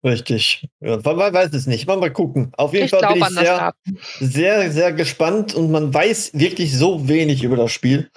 Richtig. 0.03 0.67
Ja, 0.81 0.97
man, 1.03 1.33
weiß 1.33 1.53
es 1.53 1.67
nicht. 1.67 1.87
Mal, 1.87 1.95
mal 1.95 2.11
gucken. 2.11 2.51
Auf 2.57 2.73
jeden 2.73 2.83
Ich 2.83 2.91
Fall 2.91 3.13
bin 3.13 3.23
ich 3.23 3.29
sehr, 3.29 3.73
sehr, 4.19 4.71
sehr 4.71 4.91
gespannt 4.91 5.55
und 5.55 5.71
man 5.71 5.93
weiß 5.93 6.31
wirklich 6.33 6.77
so 6.77 7.07
wenig 7.07 7.43
über 7.43 7.55
das 7.55 7.71
Spiel. 7.71 8.11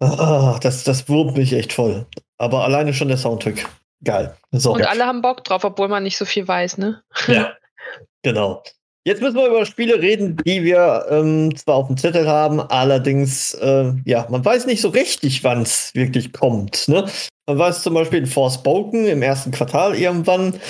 Ah, 0.00 0.58
das, 0.60 0.84
das 0.84 1.08
wurmt 1.08 1.36
mich 1.38 1.54
echt 1.54 1.72
voll. 1.72 2.06
Aber 2.36 2.64
alleine 2.64 2.92
schon 2.92 3.08
der 3.08 3.16
Soundtrack. 3.16 3.66
Geil. 4.04 4.36
So. 4.52 4.74
Und 4.74 4.86
alle 4.86 5.06
haben 5.06 5.22
Bock 5.22 5.44
drauf, 5.44 5.64
obwohl 5.64 5.88
man 5.88 6.02
nicht 6.02 6.16
so 6.16 6.24
viel 6.24 6.46
weiß, 6.46 6.78
ne? 6.78 7.02
Ja, 7.26 7.54
genau. 8.22 8.62
Jetzt 9.04 9.22
müssen 9.22 9.36
wir 9.36 9.46
über 9.46 9.64
Spiele 9.64 10.00
reden, 10.00 10.36
die 10.44 10.62
wir 10.64 11.06
ähm, 11.08 11.56
zwar 11.56 11.76
auf 11.76 11.86
dem 11.86 11.96
Zettel 11.96 12.28
haben, 12.28 12.60
allerdings, 12.60 13.54
äh, 13.54 13.92
ja, 14.04 14.26
man 14.28 14.44
weiß 14.44 14.66
nicht 14.66 14.82
so 14.82 14.90
richtig, 14.90 15.42
wann 15.44 15.62
es 15.62 15.94
wirklich 15.94 16.32
kommt. 16.32 16.88
Ne? 16.88 17.08
Man 17.46 17.58
weiß 17.58 17.82
zum 17.82 17.94
Beispiel 17.94 18.18
in 18.18 18.26
Forspoken 18.26 19.06
im 19.06 19.22
ersten 19.22 19.50
Quartal 19.50 19.94
irgendwann. 19.94 20.60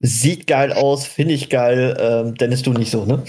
Sieht 0.00 0.46
geil 0.46 0.72
aus, 0.72 1.06
finde 1.06 1.34
ich 1.34 1.48
geil. 1.48 1.96
Ähm, 1.98 2.34
Dennis, 2.34 2.62
du 2.62 2.72
nicht 2.72 2.90
so, 2.90 3.04
ne? 3.04 3.24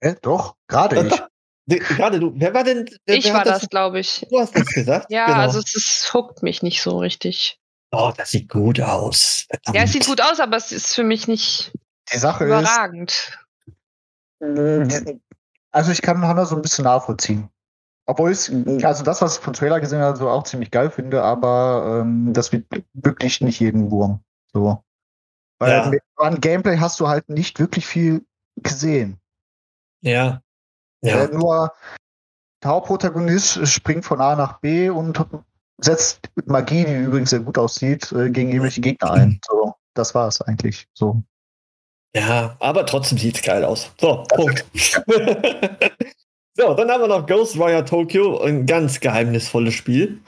Äh, 0.00 0.14
doch, 0.22 0.54
gerade 0.68 1.08
ich. 1.08 1.80
Gerade 1.88 2.18
du. 2.18 2.32
Wer 2.34 2.54
war 2.54 2.64
denn? 2.64 2.88
Wer, 3.06 3.16
Ich 3.16 3.32
war 3.32 3.40
hat 3.40 3.46
das, 3.46 3.68
glaube 3.68 4.00
ich. 4.00 4.26
Du 4.30 4.38
hast 4.38 4.56
das 4.56 4.66
gesagt? 4.66 5.06
Ja, 5.10 5.26
Genau. 5.26 5.38
also 5.38 5.58
es, 5.58 5.74
es 5.74 6.14
huckt 6.14 6.42
mich 6.42 6.62
nicht 6.62 6.80
so 6.80 6.98
richtig. 6.98 7.59
Oh, 7.92 8.12
das 8.16 8.30
sieht 8.30 8.48
gut 8.48 8.80
aus. 8.80 9.46
Verdammt. 9.50 9.76
Ja, 9.76 9.82
es 9.82 9.92
sieht 9.92 10.06
gut 10.06 10.20
aus, 10.20 10.38
aber 10.40 10.56
es 10.56 10.70
ist 10.72 10.94
für 10.94 11.02
mich 11.02 11.26
nicht 11.26 11.72
Die 12.12 12.18
Sache 12.18 12.44
ist, 12.44 12.50
überragend. 12.50 13.38
Also 15.72 15.92
ich 15.92 16.02
kann 16.02 16.22
Hannah 16.26 16.46
so 16.46 16.56
ein 16.56 16.62
bisschen 16.62 16.84
nachvollziehen. 16.84 17.48
Obwohl 18.06 18.32
ich, 18.32 18.50
also 18.84 19.04
das, 19.04 19.22
was 19.22 19.36
ich 19.38 19.44
vom 19.44 19.52
Trailer 19.52 19.78
gesehen 19.80 20.00
habe, 20.00 20.16
so 20.16 20.28
auch 20.28 20.42
ziemlich 20.42 20.70
geil 20.70 20.90
finde, 20.90 21.22
aber 21.22 22.00
ähm, 22.00 22.32
das 22.32 22.50
wird 22.50 22.66
wirklich 22.92 23.40
nicht 23.40 23.60
jeden 23.60 23.90
Wurm. 23.90 24.20
So. 24.52 24.82
Weil 25.58 25.70
Ja. 25.70 25.92
an 26.16 26.40
Gameplay 26.40 26.78
hast 26.78 26.98
du 26.98 27.08
halt 27.08 27.28
nicht 27.28 27.60
wirklich 27.60 27.86
viel 27.86 28.24
gesehen. 28.56 29.20
Ja. 30.00 30.42
Ja. 31.02 31.24
Ja. 31.24 31.28
nur 31.28 31.72
der 32.62 32.70
Hauptprotagonist 32.72 33.66
springt 33.68 34.04
von 34.04 34.20
A 34.20 34.34
nach 34.36 34.58
B 34.60 34.90
und 34.90 35.24
setzt 35.84 36.20
mit 36.34 36.46
Magie, 36.48 36.84
die 36.84 36.94
übrigens 36.94 37.30
sehr 37.30 37.40
gut 37.40 37.58
aussieht, 37.58 38.10
äh, 38.12 38.30
gegen 38.30 38.50
irgendwelche 38.50 38.80
Gegner 38.80 39.12
ein. 39.12 39.40
So, 39.46 39.74
das 39.94 40.14
war 40.14 40.28
es 40.28 40.40
eigentlich. 40.42 40.86
So. 40.94 41.22
Ja, 42.14 42.56
aber 42.58 42.86
trotzdem 42.86 43.18
sieht's 43.18 43.42
geil 43.42 43.64
aus. 43.64 43.90
So, 44.00 44.24
Punkt. 44.34 44.64
so, 46.56 46.74
dann 46.74 46.90
haben 46.90 47.00
wir 47.02 47.08
noch 47.08 47.26
Ghostwire 47.26 47.84
Tokyo, 47.84 48.40
ein 48.40 48.66
ganz 48.66 48.98
geheimnisvolles 49.00 49.74
Spiel. 49.74 50.20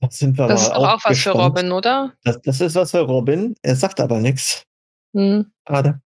Da 0.00 0.08
sind 0.10 0.38
wir 0.38 0.48
Das 0.48 0.62
ist 0.62 0.70
doch 0.70 0.76
auch 0.76 0.94
was 0.96 1.02
für 1.02 1.08
gespannt. 1.30 1.38
Robin, 1.38 1.72
oder? 1.72 2.12
Das, 2.24 2.40
das 2.42 2.60
ist 2.60 2.74
was 2.74 2.90
für 2.90 3.00
Robin. 3.00 3.54
Er 3.62 3.76
sagt 3.76 4.00
aber 4.00 4.18
nichts. 4.18 4.62
Hm. 5.14 5.50
Schade. 5.66 6.00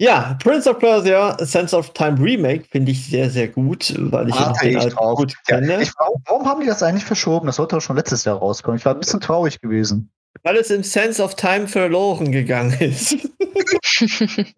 Ja, 0.00 0.38
Prince 0.42 0.66
of 0.70 0.78
Persia, 0.78 1.36
Sense 1.44 1.76
of 1.76 1.92
Time 1.92 2.18
Remake 2.18 2.64
finde 2.70 2.90
ich 2.92 3.04
sehr, 3.06 3.28
sehr 3.28 3.48
gut, 3.48 3.94
weil 3.98 4.30
ich 4.30 4.34
ja 4.34 4.46
Warte 4.46 4.60
den 4.64 4.70
ich 4.70 4.78
alten 4.82 4.96
drauf. 4.96 5.18
gut 5.18 5.34
Ja, 5.46 5.60
kenne. 5.60 5.82
ich, 5.82 5.90
warum, 5.98 6.22
warum 6.24 6.46
haben 6.46 6.60
die 6.62 6.66
das 6.68 6.82
eigentlich 6.82 7.04
verschoben? 7.04 7.46
Das 7.46 7.56
sollte 7.56 7.76
doch 7.76 7.82
schon 7.82 7.96
letztes 7.96 8.24
Jahr 8.24 8.38
rauskommen. 8.38 8.78
Ich 8.78 8.84
war 8.86 8.94
ein 8.94 8.98
bisschen 9.00 9.20
traurig 9.20 9.60
gewesen. 9.60 10.10
weil 10.42 10.56
es 10.56 10.70
im 10.70 10.82
Sense 10.84 11.22
of 11.22 11.34
Time 11.34 11.68
verloren 11.68 12.32
gegangen 12.32 12.72
ist. 12.80 13.14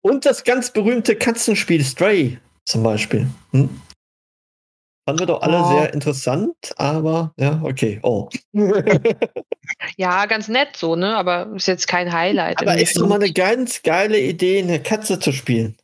Und 0.00 0.24
das 0.24 0.44
ganz 0.44 0.70
berühmte 0.70 1.16
Katzenspiel 1.16 1.84
Stray 1.84 2.38
zum 2.64 2.82
Beispiel. 2.82 3.26
Hm? 3.52 3.68
Fanden 5.06 5.20
wir 5.20 5.26
doch 5.26 5.42
alle 5.42 5.62
Oh. 5.62 5.68
sehr 5.70 5.92
interessant, 5.92 6.54
aber 6.76 7.34
ja, 7.36 7.60
okay. 7.62 8.00
Oh. 8.02 8.30
ja, 9.96 10.24
ganz 10.26 10.48
nett 10.48 10.76
so, 10.76 10.96
ne? 10.96 11.14
Aber 11.16 11.52
ist 11.54 11.68
jetzt 11.68 11.86
kein 11.88 12.10
Highlight. 12.12 12.62
aber 12.62 12.78
ist 12.80 12.98
doch 12.98 13.06
mal 13.06 13.16
eine 13.16 13.32
ganz 13.32 13.82
geile 13.82 14.18
Idee, 14.18 14.60
eine 14.60 14.80
Katze 14.82 15.18
zu 15.18 15.32
spielen. 15.32 15.76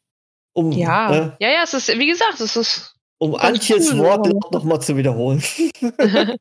Um, 0.52 0.72
Ja, 0.72 1.10
ne, 1.10 1.36
ja, 1.38 1.50
ja, 1.50 1.62
es 1.62 1.74
ist, 1.74 1.88
wie 1.98 2.06
gesagt, 2.06 2.40
es 2.40 2.56
ist. 2.56 2.94
um 3.18 3.34
Antjes 3.34 3.92
cool, 3.92 3.98
Wort 3.98 4.26
ja. 4.26 4.32
noch 4.52 4.64
mal 4.64 4.80
zu 4.80 4.96
wiederholen. 4.96 5.42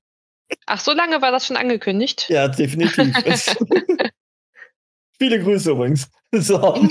Ach, 0.65 0.79
so 0.79 0.93
lange 0.93 1.21
war 1.21 1.31
das 1.31 1.45
schon 1.47 1.57
angekündigt? 1.57 2.27
ja, 2.29 2.47
definitiv. 2.47 3.13
Viele 5.19 5.43
Grüße 5.43 5.71
übrigens. 5.71 6.09
So. 6.31 6.87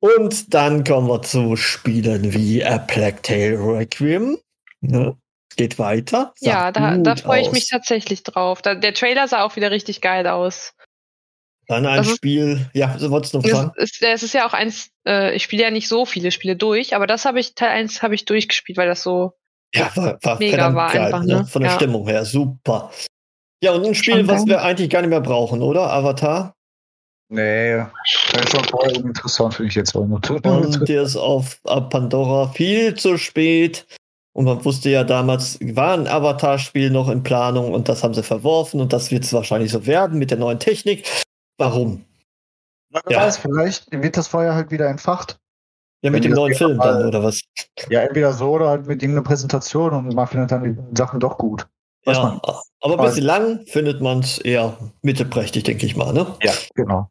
Und 0.00 0.54
dann 0.54 0.82
kommen 0.84 1.08
wir 1.08 1.22
zu 1.22 1.56
Spielen 1.56 2.32
wie 2.32 2.64
A 2.64 2.78
Plague 2.78 3.20
Tale 3.22 3.58
Requiem. 3.58 4.38
Ne? 4.82 5.16
Geht 5.56 5.78
weiter. 5.78 6.32
Ja, 6.40 6.72
da, 6.72 6.96
da 6.96 7.16
freue 7.16 7.40
ich 7.42 7.48
aus. 7.48 7.52
mich 7.52 7.68
tatsächlich 7.68 8.22
drauf. 8.22 8.62
Da, 8.62 8.74
der 8.74 8.94
Trailer 8.94 9.28
sah 9.28 9.42
auch 9.44 9.56
wieder 9.56 9.70
richtig 9.70 10.00
geil 10.00 10.26
aus. 10.26 10.74
Dann 11.68 11.86
ein 11.86 12.00
ist- 12.02 12.16
Spiel. 12.16 12.68
Ja, 12.72 12.98
so 12.98 13.10
wolltest 13.10 13.34
du 13.34 13.38
noch 13.38 13.44
Es 13.44 13.50
fragen? 13.52 13.72
ist, 13.76 14.02
es 14.02 14.22
ist 14.22 14.34
ja 14.34 14.46
auch 14.46 14.52
eins, 14.54 14.90
äh, 15.06 15.34
ich 15.34 15.42
spiele 15.44 15.62
ja 15.62 15.70
nicht 15.70 15.88
so 15.88 16.04
viele 16.06 16.30
Spiele 16.32 16.56
durch, 16.56 16.96
aber 16.96 17.06
das 17.06 17.24
habe 17.24 17.38
ich, 17.38 17.54
Teil 17.54 17.70
1 17.70 18.02
habe 18.02 18.14
ich 18.14 18.24
durchgespielt, 18.24 18.78
weil 18.78 18.88
das 18.88 19.02
so. 19.02 19.32
Ja, 19.74 19.90
war, 19.94 20.18
war 20.22 20.38
Mega 20.38 20.74
war 20.74 20.92
geil, 20.92 21.02
einfach, 21.04 21.22
ne? 21.24 21.34
ne? 21.36 21.46
Von 21.46 21.62
der 21.62 21.70
Ja. 21.70 21.76
Stimmung 21.76 22.06
her, 22.08 22.24
super. 22.24 22.90
Ja, 23.62 23.72
und 23.72 23.86
ein 23.86 23.94
Spiel, 23.94 24.16
Schon 24.16 24.28
was 24.28 24.44
wir 24.46 24.60
eigentlich 24.62 24.90
gar 24.90 25.00
nicht 25.02 25.10
mehr 25.10 25.20
brauchen, 25.20 25.62
oder? 25.62 25.90
Avatar. 25.92 26.54
Nee, 27.28 27.76
das 28.32 28.44
ist 28.44 28.50
schon 28.50 28.64
vorher 28.64 28.96
uninteressant, 28.98 29.54
finde 29.54 29.68
ich 29.70 29.74
jetzt 29.76 29.94
auch 29.94 30.04
noch. 30.06 30.20
Und 30.28 30.88
der 30.88 31.02
ist 31.02 31.16
auf 31.16 31.62
Pandora 31.62 32.48
viel 32.48 32.94
zu 32.94 33.16
spät. 33.16 33.86
Und 34.34 34.46
man 34.46 34.64
wusste 34.64 34.88
ja 34.88 35.04
damals, 35.04 35.58
war 35.60 35.92
ein 35.92 36.06
Avatar-Spiel 36.08 36.90
noch 36.90 37.08
in 37.10 37.22
Planung 37.22 37.72
und 37.74 37.88
das 37.88 38.02
haben 38.02 38.14
sie 38.14 38.22
verworfen 38.22 38.80
und 38.80 38.92
das 38.92 39.10
wird 39.10 39.24
es 39.24 39.32
wahrscheinlich 39.32 39.70
so 39.72 39.86
werden 39.86 40.18
mit 40.18 40.30
der 40.30 40.38
neuen 40.38 40.58
Technik. 40.58 41.06
Warum? 41.58 42.04
Wer 42.90 43.02
Ja. 43.08 43.20
weiß, 43.20 43.38
vielleicht 43.38 43.90
wird 43.92 44.16
das 44.16 44.28
Feuer 44.28 44.54
halt 44.54 44.70
wieder 44.70 44.88
entfacht. 44.88 45.38
Ja, 46.02 46.10
mit 46.10 46.24
dem 46.24 46.32
neuen 46.32 46.54
Film 46.54 46.76
mal- 46.78 46.98
dann, 46.98 47.06
oder 47.08 47.22
was? 47.22 47.42
Ja, 47.88 48.00
entweder 48.00 48.32
so 48.32 48.50
oder 48.52 48.70
halt 48.70 48.86
mit 48.86 49.02
irgendeiner 49.02 49.24
Präsentation 49.26 49.92
und 49.92 50.14
man 50.14 50.26
findet 50.26 50.50
dann 50.50 50.64
die 50.64 50.96
Sachen 50.98 51.20
doch 51.20 51.38
gut. 51.38 51.66
Weiß 52.04 52.16
Ja, 52.16 52.24
man. 52.24 52.40
aber 52.80 52.96
bislang 53.04 53.64
findet 53.66 54.00
man 54.00 54.18
es 54.20 54.38
eher 54.38 54.76
mittelprächtig, 55.02 55.62
denke 55.62 55.86
ich 55.86 55.94
mal. 55.94 56.12
Ne? 56.12 56.26
Ja, 56.42 56.52
genau. 56.74 57.08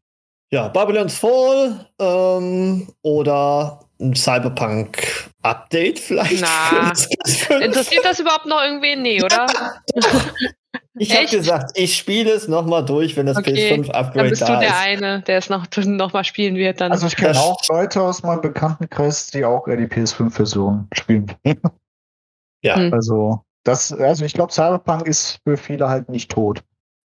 Ja, 0.52 0.68
Babylon's 0.68 1.16
Fall 1.18 1.88
ähm, 2.00 2.90
oder 3.02 3.80
ein 4.02 4.16
Cyberpunk-Update 4.16 6.00
vielleicht. 6.00 6.42
Na. 6.42 6.48
für 6.48 6.90
das 6.90 7.08
PS5. 7.10 7.60
Interessiert 7.60 8.06
das 8.06 8.20
überhaupt 8.20 8.46
noch 8.46 8.62
irgendwen? 8.62 9.02
Nee, 9.02 9.24
oder? 9.24 9.46
Ich 10.98 11.16
habe 11.16 11.26
gesagt, 11.28 11.72
ich 11.76 11.96
spiele 11.98 12.32
es 12.32 12.48
nochmal 12.48 12.84
durch, 12.86 13.16
wenn 13.16 13.26
das 13.26 13.38
Okay, 13.38 13.70
Dann 13.70 13.84
PS5-Upgrade 13.86 14.30
bist 14.30 14.42
du 14.42 14.46
da 14.48 14.60
der 14.60 14.70
ist. 14.70 14.76
eine, 14.76 15.22
der 15.22 15.38
es 15.38 15.50
noch, 15.50 15.66
noch 15.86 16.14
mal 16.14 16.24
spielen 16.24 16.56
wird 16.56 16.82
dann. 16.82 16.92
Also 16.92 17.08
ich 17.08 17.16
kenne 17.16 17.40
auch 17.40 17.60
Leute 17.70 18.02
aus 18.02 18.24
meinem 18.24 18.42
Bekanntenkreis, 18.42 19.28
die 19.28 19.46
auch 19.46 19.68
eher 19.68 19.78
die 19.78 19.86
PS5-Version 19.88 20.88
spielen. 20.94 21.32
Ja. 22.64 22.76
Hm. 22.76 22.94
Also, 22.94 23.44
das, 23.64 23.92
also 23.92 24.24
ich 24.24 24.34
glaube, 24.34 24.54
Cyberpunk 24.54 25.08
ist 25.08 25.40
für 25.44 25.58
viele 25.58 25.90
halt 25.90 26.10
nicht 26.10 26.30
tot. 26.30 26.62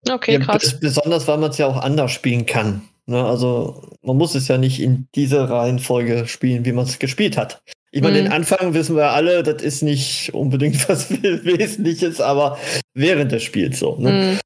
okay, 0.06 0.34
Ja, 0.34 0.40
krass. 0.40 0.64
bes- 0.74 0.80
besonders, 0.80 1.26
weil 1.26 1.38
man 1.38 1.48
es 1.48 1.56
ja 1.56 1.66
auch 1.66 1.78
anders 1.82 2.12
spielen 2.12 2.44
kann. 2.44 2.86
Ne? 3.06 3.24
Also 3.24 3.90
man 4.02 4.16
muss 4.16 4.34
es 4.34 4.48
ja 4.48 4.58
nicht 4.58 4.80
in 4.80 5.08
dieser 5.14 5.48
Reihenfolge 5.48 6.26
spielen, 6.26 6.64
wie 6.64 6.72
man 6.72 6.84
es 6.86 6.98
gespielt 6.98 7.36
hat. 7.36 7.62
Ich 7.92 8.02
meine, 8.02 8.18
Mhm. 8.20 8.24
den 8.24 8.32
Anfang 8.32 8.74
wissen 8.74 8.96
wir 8.96 9.10
alle, 9.12 9.42
das 9.42 9.62
ist 9.62 9.82
nicht 9.82 10.34
unbedingt 10.34 10.76
was 10.88 11.10
Wesentliches, 11.10 12.20
aber 12.20 12.58
während 12.94 13.32
des 13.32 13.42
Spiels 13.44 13.78
so. 13.78 13.96
Ne? 13.96 14.10
Hm, 14.32 14.40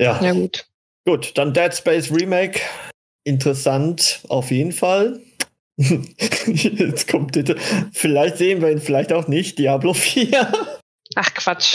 Ja. 0.00 0.20
ja, 0.22 0.32
gut. 0.32 0.66
gut, 1.06 1.32
dann 1.38 1.52
Dead 1.54 1.72
Space 1.74 2.10
Remake. 2.10 2.60
Interessant, 3.26 4.20
auf 4.28 4.50
jeden 4.50 4.72
Fall. 4.72 5.20
Jetzt 6.46 7.08
kommt 7.08 7.32
bitte. 7.32 7.56
Vielleicht 7.92 8.36
sehen 8.38 8.60
wir 8.60 8.70
ihn, 8.70 8.78
vielleicht 8.80 9.12
auch 9.12 9.28
nicht. 9.28 9.58
Diablo 9.58 9.94
4. 9.94 10.52
Ach, 11.16 11.34
Quatsch. 11.34 11.74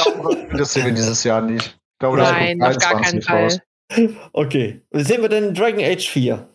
Das 0.56 0.74
sehen 0.74 0.86
wir 0.86 0.94
dieses 0.94 1.24
Jahr 1.24 1.42
nicht. 1.42 1.66
Ich 1.66 2.00
glaube, 2.00 2.18
Nein, 2.18 2.62
auf 2.62 2.78
gar 2.78 3.02
keinen 3.02 3.20
23 3.22 3.26
Fall. 3.26 3.44
raus. 3.44 3.60
Okay. 4.34 4.82
Sehen 4.92 5.22
wir 5.22 5.30
denn 5.30 5.54
Dragon 5.54 5.84
Age 5.84 6.08
4? 6.10 6.48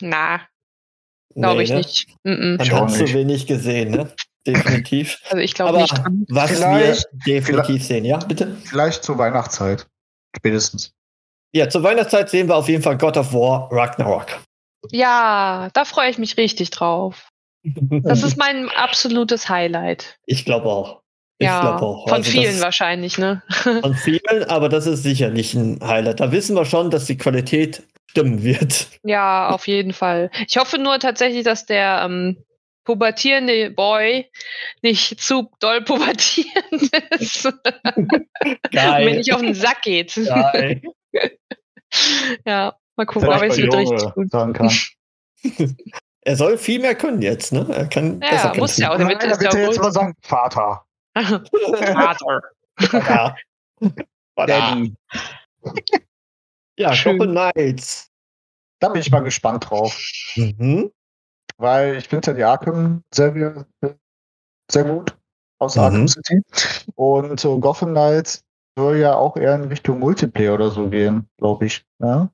Na, 0.00 0.40
glaube 1.34 1.58
Nee, 1.58 1.62
ich 1.64 1.70
ne? 1.70 1.76
nicht. 1.78 2.06
Ich 2.62 2.72
auch 2.72 2.82
hat 2.82 2.90
zu 2.92 3.02
nicht. 3.02 3.14
wenig 3.14 3.46
gesehen, 3.46 3.90
ne? 3.90 4.12
Definitiv. 4.46 5.18
Also 5.30 5.36
ich 5.38 5.54
glaube 5.54 5.70
Aber 5.70 5.82
nicht 5.82 5.96
dran. 5.98 6.24
was 6.30 6.50
Vielleicht- 6.52 7.06
wir 7.12 7.34
definitiv 7.40 7.84
sehen, 7.84 8.04
ja, 8.04 8.16
bitte? 8.18 8.56
Vielleicht 8.64 9.04
zur 9.04 9.18
Weihnachtszeit. 9.18 9.86
Spätestens. 10.36 10.92
Ja, 11.52 11.68
zur 11.68 11.82
Weihnachtszeit 11.82 12.30
sehen 12.30 12.48
wir 12.48 12.56
auf 12.56 12.68
jeden 12.68 12.82
Fall 12.82 12.96
God 12.96 13.16
of 13.16 13.32
War 13.34 13.68
Ragnarok. 13.72 14.40
Ja, 14.92 15.68
da 15.74 15.84
freue 15.84 16.08
ich 16.10 16.16
mich 16.18 16.36
richtig 16.38 16.70
drauf. 16.70 17.28
Das 17.64 18.22
ist 18.22 18.38
mein 18.38 18.70
absolutes 18.70 19.48
Highlight. 19.50 20.16
ich 20.24 20.46
glaube 20.46 20.68
auch. 20.70 20.99
Ich 21.40 21.46
ja, 21.46 21.62
glaube 21.62 21.82
auch. 21.86 22.04
von 22.06 22.18
Also 22.18 22.30
vielen 22.30 22.52
das- 22.52 22.60
wahrscheinlich, 22.60 23.16
ne? 23.16 23.42
Von 23.80 23.94
vielen, 23.94 24.44
aber 24.48 24.68
das 24.68 24.86
ist 24.86 25.02
sicherlich 25.02 25.54
ein 25.54 25.80
Highlight. 25.82 26.20
Da 26.20 26.32
wissen 26.32 26.54
wir 26.54 26.66
schon, 26.66 26.90
dass 26.90 27.06
die 27.06 27.16
Qualität 27.16 27.82
stimmen 28.10 28.42
wird. 28.42 28.88
Ja, 29.04 29.48
auf 29.48 29.66
jeden 29.66 29.94
Fall. 29.94 30.30
Ich 30.46 30.58
hoffe 30.58 30.76
nur 30.76 30.98
tatsächlich, 30.98 31.42
dass 31.44 31.64
der 31.64 32.02
ähm, 32.04 32.44
pubertierende 32.84 33.70
Boy 33.70 34.30
nicht 34.82 35.18
zu 35.18 35.50
doll 35.60 35.82
pubertierend 35.82 36.90
ist 37.18 37.46
und 37.46 37.54
mir 38.72 39.14
nicht 39.16 39.32
auf 39.32 39.40
den 39.40 39.54
Sack 39.54 39.80
geht. 39.82 40.14
Geil. 40.14 40.82
Ja, 42.46 42.76
mal 42.96 43.06
gucken, 43.06 43.28
aber 43.30 43.46
es 43.48 43.56
wird 43.56 43.74
richtig 43.74 44.12
gut. 44.14 44.30
sagen 44.30 44.52
kann. 44.52 44.70
Er 46.22 46.36
soll 46.36 46.56
viel 46.58 46.78
mehr 46.80 46.94
können 46.94 47.20
jetzt, 47.22 47.52
ne? 47.52 47.66
Er 47.68 47.86
kann 47.88 48.20
Ja, 48.22 48.30
besser 48.30 48.54
muss 48.56 48.76
ja 48.76 48.92
auch. 48.92 48.98
Nein, 48.98 49.08
Der 49.08 49.18
wird, 49.18 49.22
da 49.22 49.26
ist 49.32 49.40
wird 49.40 49.54
ja 49.54 49.58
er 49.58 49.66
jetzt 49.66 49.80
mal 49.80 49.90
sagen, 49.92 50.14
Vater. 50.22 50.84
Vater. 51.14 52.42
Ja. 52.92 53.36
Daddy. 54.36 54.94
Ja, 56.78 56.92
Schön. 56.94 57.18
Couple 57.18 57.32
Knights. 57.52 58.10
Da 58.80 58.88
bin 58.88 59.00
ich 59.00 59.10
mal 59.10 59.20
gespannt 59.20 59.68
drauf. 59.68 59.98
Mhm. 60.36 60.90
Weil 61.58 61.96
ich 61.96 62.08
finde 62.08 62.28
ja 62.28 62.32
die 62.34 62.44
Arkham-Serie 62.44 63.66
sehr 64.70 64.84
gut 64.84 65.14
aus 65.58 65.76
Mhm. 65.76 65.82
Arkham 65.82 66.08
City. 66.08 66.40
Und 66.94 67.44
äh, 67.44 67.58
Gotham 67.58 67.90
Knights 67.90 68.44
soll 68.78 68.96
ja 68.96 69.14
auch 69.14 69.36
eher 69.36 69.56
in 69.56 69.64
Richtung 69.64 69.98
Multiplayer 69.98 70.54
oder 70.54 70.70
so 70.70 70.88
gehen, 70.88 71.28
glaube 71.36 71.66
ich. 71.66 71.84
Ja? 71.98 72.30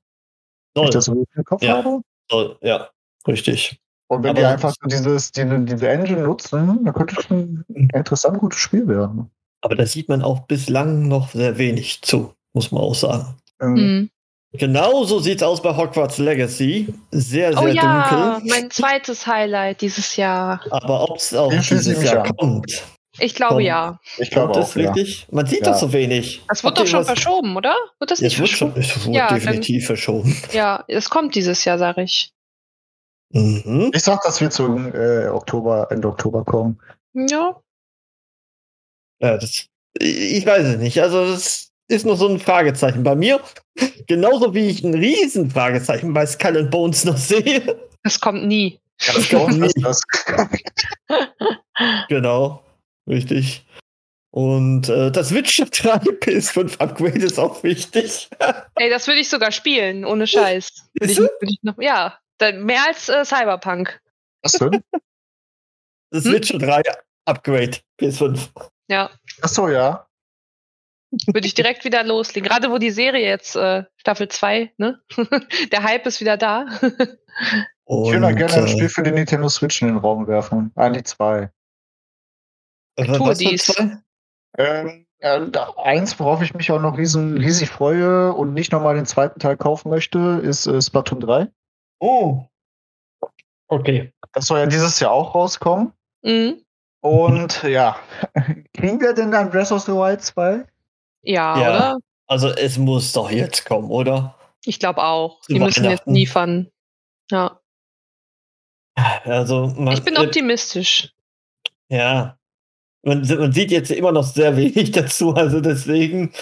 Wenn 0.75 0.83
ich 0.85 0.89
das 0.91 1.05
so 1.05 1.13
richtig 1.13 1.35
im 1.35 1.43
Kopf 1.43 1.61
Ja. 1.63 1.77
habe. 1.77 2.01
Soll, 2.31 2.57
ja, 2.61 2.89
richtig. 3.27 3.81
Und 4.09 4.23
wenn 4.23 4.31
Aber- 4.31 4.39
die 4.39 4.45
einfach 4.45 4.69
so 4.79 4.87
dieses, 4.87 5.31
diese, 5.31 5.59
diese 5.59 5.89
Engine 5.89 6.21
nutzen, 6.23 6.79
dann 6.83 6.93
könnte 6.93 7.15
es 7.19 7.29
ein 7.29 7.65
interessant 7.93 8.39
gutes 8.39 8.59
Spiel 8.59 8.87
werden. 8.87 9.29
Aber 9.61 9.75
da 9.75 9.85
sieht 9.85 10.07
man 10.07 10.21
auch 10.21 10.41
bislang 10.41 11.07
noch 11.07 11.31
sehr 11.31 11.57
wenig 11.57 12.01
zu, 12.03 12.33
muss 12.53 12.71
man 12.71 12.81
auch 12.83 12.95
sagen. 12.95 13.35
Mhm. 13.59 14.09
Genauso 14.53 15.19
sieht's 15.19 15.43
aus 15.43 15.61
bei 15.61 15.75
Hogwarts 15.75 16.19
Legacy. 16.19 16.93
Sehr, 17.11 17.51
sehr 17.53 17.61
Oh 17.61 17.67
ja, 17.67 18.33
dunkel. 18.37 18.49
mein 18.49 18.71
zweites 18.71 19.27
Highlight 19.27 19.81
dieses 19.81 20.15
Jahr. 20.15 20.61
Aber 20.71 21.09
ob 21.09 21.17
es 21.17 21.33
auch 21.33 21.51
ich 21.51 21.67
dieses 21.67 22.01
Jahr 22.01 22.23
an. 22.25 22.35
kommt, 22.37 22.83
Ich 23.19 23.35
glaube 23.35 23.61
ja. 23.63 23.99
Ich 24.19 24.29
glaube 24.31 24.57
es 24.59 24.71
auch, 24.71 24.75
ja. 24.77 24.93
Man 25.31 25.45
sieht 25.47 25.65
Ja. 25.65 25.71
doch 25.73 25.79
so 25.79 25.91
wenig. 25.91 26.43
Das 26.47 26.63
wird 26.63 26.77
Habt 26.77 26.79
doch 26.87 26.89
schon 26.89 26.99
was- 27.01 27.07
verschoben, 27.07 27.57
oder? 27.57 27.75
Wird 27.99 28.11
das 28.11 28.19
Es 28.19 28.23
nicht 28.23 28.39
wird 28.39 28.49
schon 28.49 28.71
verschoben? 28.71 29.01
es 29.01 29.05
wurde 29.07 29.17
Ja, 29.17 29.27
dann- 29.27 29.39
definitiv 29.39 29.85
verschoben. 29.85 30.37
Ja, 30.53 30.85
es 30.87 31.09
kommt 31.09 31.35
dieses 31.35 31.65
Jahr, 31.65 31.77
sag 31.77 31.97
ich. 31.97 32.31
Mhm. 33.29 33.91
Ich 33.93 34.03
sag, 34.03 34.21
das 34.23 34.39
wird 34.41 34.53
so 34.53 34.77
äh, 34.77 35.27
Oktober, 35.27 35.87
Ende 35.91 36.07
Oktober 36.07 36.43
kommen. 36.43 36.79
Ja. 37.13 37.59
Ja, 39.19 39.37
das, 39.37 39.67
ich 39.99 40.45
weiß 40.45 40.65
es 40.65 40.77
nicht. 40.77 41.01
Also 41.01 41.31
das 41.31 41.71
ist 41.87 42.05
noch 42.05 42.17
so 42.17 42.27
ein 42.27 42.39
Fragezeichen 42.39 43.03
bei 43.03 43.15
mir. 43.15 43.41
Genauso 44.07 44.53
wie 44.53 44.67
ich 44.69 44.83
ein 44.83 44.93
riesen 44.93 45.49
Fragezeichen 45.49 46.13
bei 46.13 46.25
Skull 46.25 46.57
and 46.57 46.71
Bones 46.71 47.05
noch 47.05 47.17
sehe. 47.17 47.79
Das 48.03 48.19
kommt 48.19 48.45
nie. 48.45 48.79
Ja, 49.01 49.13
das 49.13 49.29
kommt 49.29 49.59
nie. 49.59 49.71
das. 49.81 50.01
Genau, 52.09 52.63
richtig. 53.07 53.65
Und 54.31 54.89
äh, 54.89 55.11
das 55.11 55.33
Witcher 55.33 55.65
3 55.65 55.97
PS5 56.19 56.77
Upgrade 56.79 57.25
ist 57.25 57.39
auch 57.39 57.63
wichtig. 57.63 58.29
Ey, 58.75 58.89
das 58.89 59.07
würde 59.07 59.19
ich 59.19 59.29
sogar 59.29 59.51
spielen, 59.51 60.05
ohne 60.05 60.27
Scheiß. 60.27 60.69
Würde 60.99 61.11
ich, 61.11 61.19
ich 61.41 61.59
noch, 61.63 61.79
ja, 61.79 62.19
mehr 62.41 62.85
als 62.87 63.09
äh, 63.09 63.25
Cyberpunk. 63.25 64.01
Was 64.41 64.53
denn? 64.53 64.83
Das 66.09 66.23
Hm? 66.23 66.31
Witcher 66.31 66.57
3 66.57 66.83
Upgrade 67.25 67.79
PS5. 67.99 68.49
Ja, 68.87 69.09
Achso, 69.41 69.67
ja. 69.67 70.07
würde 71.25 71.45
ich 71.47 71.53
direkt 71.53 71.83
wieder 71.83 72.01
loslegen. 72.05 72.47
Gerade 72.47 72.71
wo 72.71 72.77
die 72.77 72.91
Serie 72.91 73.27
jetzt, 73.27 73.57
äh, 73.57 73.83
Staffel 73.97 74.29
2, 74.29 74.71
ne? 74.77 75.01
Der 75.73 75.83
Hype 75.83 76.05
ist 76.05 76.21
wieder 76.21 76.37
da. 76.37 76.65
Ich 77.89 78.11
würde 78.11 78.21
da 78.21 78.31
gerne 78.31 78.53
ein 78.53 78.65
äh, 78.65 78.67
Spiel 78.69 78.89
für 78.89 79.03
den 79.03 79.15
Nintendo 79.15 79.49
Switch 79.49 79.81
in 79.81 79.89
den 79.89 79.97
Raum 79.97 80.27
werfen. 80.27 80.71
Eigentlich 80.75 81.05
zwei. 81.05 81.51
äh, 82.95 83.05
tue 83.05 83.33
dies. 83.33 83.73
Ähm, 84.57 85.05
äh, 85.19 85.39
eins, 85.77 86.19
worauf 86.19 86.41
ich 86.41 86.53
mich 86.53 86.71
auch 86.71 86.81
noch 86.81 86.97
riesen, 86.97 87.37
riesig 87.37 87.69
freue 87.69 88.33
und 88.33 88.53
nicht 88.53 88.71
nochmal 88.71 88.95
den 88.95 89.05
zweiten 89.05 89.39
Teil 89.39 89.57
kaufen 89.57 89.89
möchte, 89.89 90.41
ist 90.43 90.67
äh, 90.67 90.81
Splatoon 90.81 91.19
3. 91.19 91.47
Oh. 91.99 92.43
Okay. 93.67 94.13
Das 94.33 94.45
soll 94.47 94.59
ja 94.59 94.65
dieses 94.65 94.99
Jahr 94.99 95.11
auch 95.11 95.33
rauskommen. 95.35 95.93
Mhm. 96.23 96.63
Und 97.01 97.63
ja, 97.63 97.97
kriegen 98.73 98.99
wir 98.99 99.13
denn 99.13 99.31
dann 99.31 99.49
Breath 99.49 99.71
of 99.71 99.81
the 99.83 99.91
Wild 99.93 100.21
2? 100.21 100.65
Ja, 101.23 101.59
Ja. 101.61 101.69
oder? 101.69 101.97
Also 102.27 102.49
es 102.49 102.77
muss 102.77 103.13
doch 103.13 103.31
jetzt 103.31 103.65
kommen, 103.65 103.89
oder? 103.89 104.35
Ich 104.65 104.79
glaube 104.79 105.01
auch. 105.03 105.39
Zu 105.41 105.53
Die 105.53 105.59
müssen 105.59 105.85
jetzt 105.85 106.05
liefern. 106.07 106.69
Ja. 107.31 107.61
Also 108.95 109.67
man, 109.77 109.93
Ich 109.93 110.03
bin 110.03 110.15
äh, 110.15 110.19
optimistisch. 110.19 111.13
Ja. 111.89 112.37
Man, 113.03 113.21
man 113.21 113.53
sieht 113.53 113.71
jetzt 113.71 113.91
immer 113.91 114.11
noch 114.11 114.23
sehr 114.23 114.57
wenig 114.57 114.91
dazu, 114.91 115.33
also 115.35 115.61
deswegen. 115.61 116.33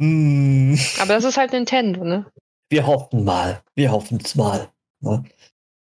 hm, 0.00 0.78
Aber 1.00 1.14
das 1.14 1.24
ist 1.24 1.36
halt 1.36 1.52
Nintendo, 1.52 2.04
ne? 2.04 2.26
wir 2.70 2.86
hoffen 2.86 3.24
mal. 3.24 3.62
Wir 3.74 3.90
hoffen 3.90 4.20
es 4.22 4.34
mal. 4.34 4.68
Ne? 5.00 5.24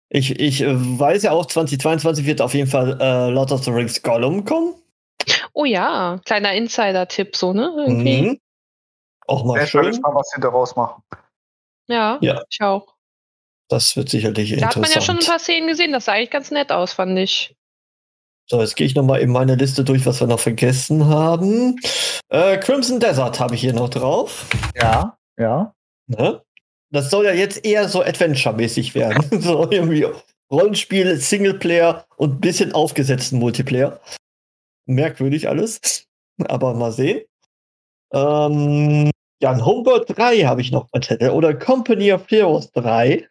Ich, 0.08 0.38
ich 0.40 0.60
äh, 0.62 0.74
weiß 0.74 1.22
ja 1.22 1.32
auch, 1.32 1.46
2022 1.46 2.26
wird 2.26 2.40
auf 2.40 2.54
jeden 2.54 2.68
Fall 2.68 3.00
äh, 3.00 3.30
Lord 3.30 3.52
of 3.52 3.62
the 3.64 3.70
Rings 3.70 4.02
Gollum 4.02 4.44
kommen. 4.44 4.74
Oh 5.52 5.64
ja, 5.64 6.20
kleiner 6.24 6.52
Insider-Tipp, 6.54 7.36
so, 7.36 7.52
ne? 7.52 7.72
Irgendwie. 7.76 8.22
Mhm. 8.22 8.40
Auch 9.26 9.44
mal 9.44 9.56
Ich 9.56 9.72
bin 9.72 9.82
schön. 9.82 9.90
gespannt, 9.92 10.14
was 10.16 10.28
sie 10.34 10.40
daraus 10.40 10.74
machen. 10.76 11.02
Ja, 11.88 12.18
Ja. 12.20 12.42
ich 12.48 12.60
auch. 12.62 12.94
Das 13.68 13.94
wird 13.96 14.08
sicherlich 14.08 14.56
Da 14.56 14.66
hat 14.68 14.76
man 14.76 14.84
ja 14.90 15.00
schon 15.00 15.16
ein 15.16 15.18
interessant. 15.18 15.26
paar 15.28 15.38
Szenen 15.38 15.68
gesehen, 15.68 15.92
das 15.92 16.06
sah 16.06 16.12
eigentlich 16.14 16.30
ganz 16.30 16.50
nett 16.50 16.72
aus, 16.72 16.92
fand 16.92 17.16
ich. 17.18 17.54
So, 18.48 18.60
jetzt 18.60 18.74
gehe 18.74 18.86
ich 18.86 18.96
nochmal 18.96 19.20
in 19.20 19.30
meine 19.30 19.54
Liste 19.54 19.84
durch, 19.84 20.04
was 20.06 20.18
wir 20.18 20.26
noch 20.26 20.40
vergessen 20.40 21.06
haben. 21.06 21.78
Äh, 22.30 22.58
Crimson 22.58 22.98
Desert 22.98 23.38
habe 23.38 23.54
ich 23.54 23.60
hier 23.60 23.72
noch 23.72 23.88
drauf. 23.90 24.48
Ja, 24.74 25.16
ja. 25.38 25.72
Ne? 26.08 26.42
Das 26.90 27.10
soll 27.10 27.24
ja 27.26 27.32
jetzt 27.32 27.64
eher 27.64 27.88
so 27.88 28.02
Adventure-mäßig 28.02 28.94
werden. 28.94 29.24
so 29.40 29.70
irgendwie 29.70 30.06
Rollenspiel, 30.50 31.16
Singleplayer 31.16 32.04
und 32.16 32.34
ein 32.36 32.40
bisschen 32.40 32.72
aufgesetzten 32.72 33.38
Multiplayer. 33.38 34.00
Merkwürdig 34.86 35.48
alles. 35.48 36.06
Aber 36.46 36.74
mal 36.74 36.92
sehen. 36.92 37.22
Ähm, 38.12 39.10
ja, 39.42 39.52
ein 39.52 39.64
Homeworld 39.64 40.06
3 40.16 40.40
habe 40.42 40.60
ich 40.60 40.72
noch 40.72 40.88
mal 40.92 41.00
Zettel. 41.02 41.30
Oder 41.30 41.54
Company 41.54 42.12
of 42.12 42.28
Heroes 42.28 42.70
3 42.72 43.28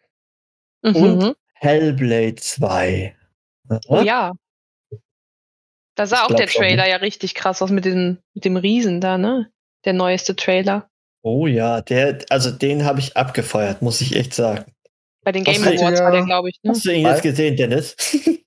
Mhm. 0.82 0.96
und 0.96 1.36
Hellblade 1.54 2.36
2. 2.36 3.14
Oh 3.88 4.00
ja. 4.00 4.32
Da 5.94 6.06
sah 6.06 6.16
Ich 6.16 6.22
auch 6.22 6.34
der 6.34 6.48
schon, 6.48 6.62
Trailer 6.62 6.88
ja 6.88 6.96
richtig 6.96 7.34
krass 7.34 7.60
aus 7.60 7.70
mit 7.70 7.84
dem, 7.84 8.18
mit 8.34 8.44
dem 8.46 8.56
Riesen 8.56 9.00
da, 9.00 9.18
ne? 9.18 9.52
Der 9.84 9.92
neueste 9.92 10.34
Trailer. 10.36 10.88
Oh 11.22 11.46
ja, 11.46 11.80
der, 11.82 12.18
also 12.30 12.50
den 12.50 12.84
habe 12.84 13.00
ich 13.00 13.16
abgefeuert, 13.16 13.82
muss 13.82 14.00
ich 14.00 14.16
echt 14.16 14.34
sagen. 14.34 14.64
Bei 15.22 15.32
den 15.32 15.44
Game 15.44 15.62
Awards 15.62 16.00
war 16.00 16.12
der, 16.12 16.24
glaube 16.24 16.48
ich, 16.48 16.58
ne? 16.62 16.70
Hast 16.70 16.84
du 16.86 16.92
ihn 16.92 17.06
jetzt 17.06 17.22
gesehen, 17.22 17.56
Dennis? 17.56 17.94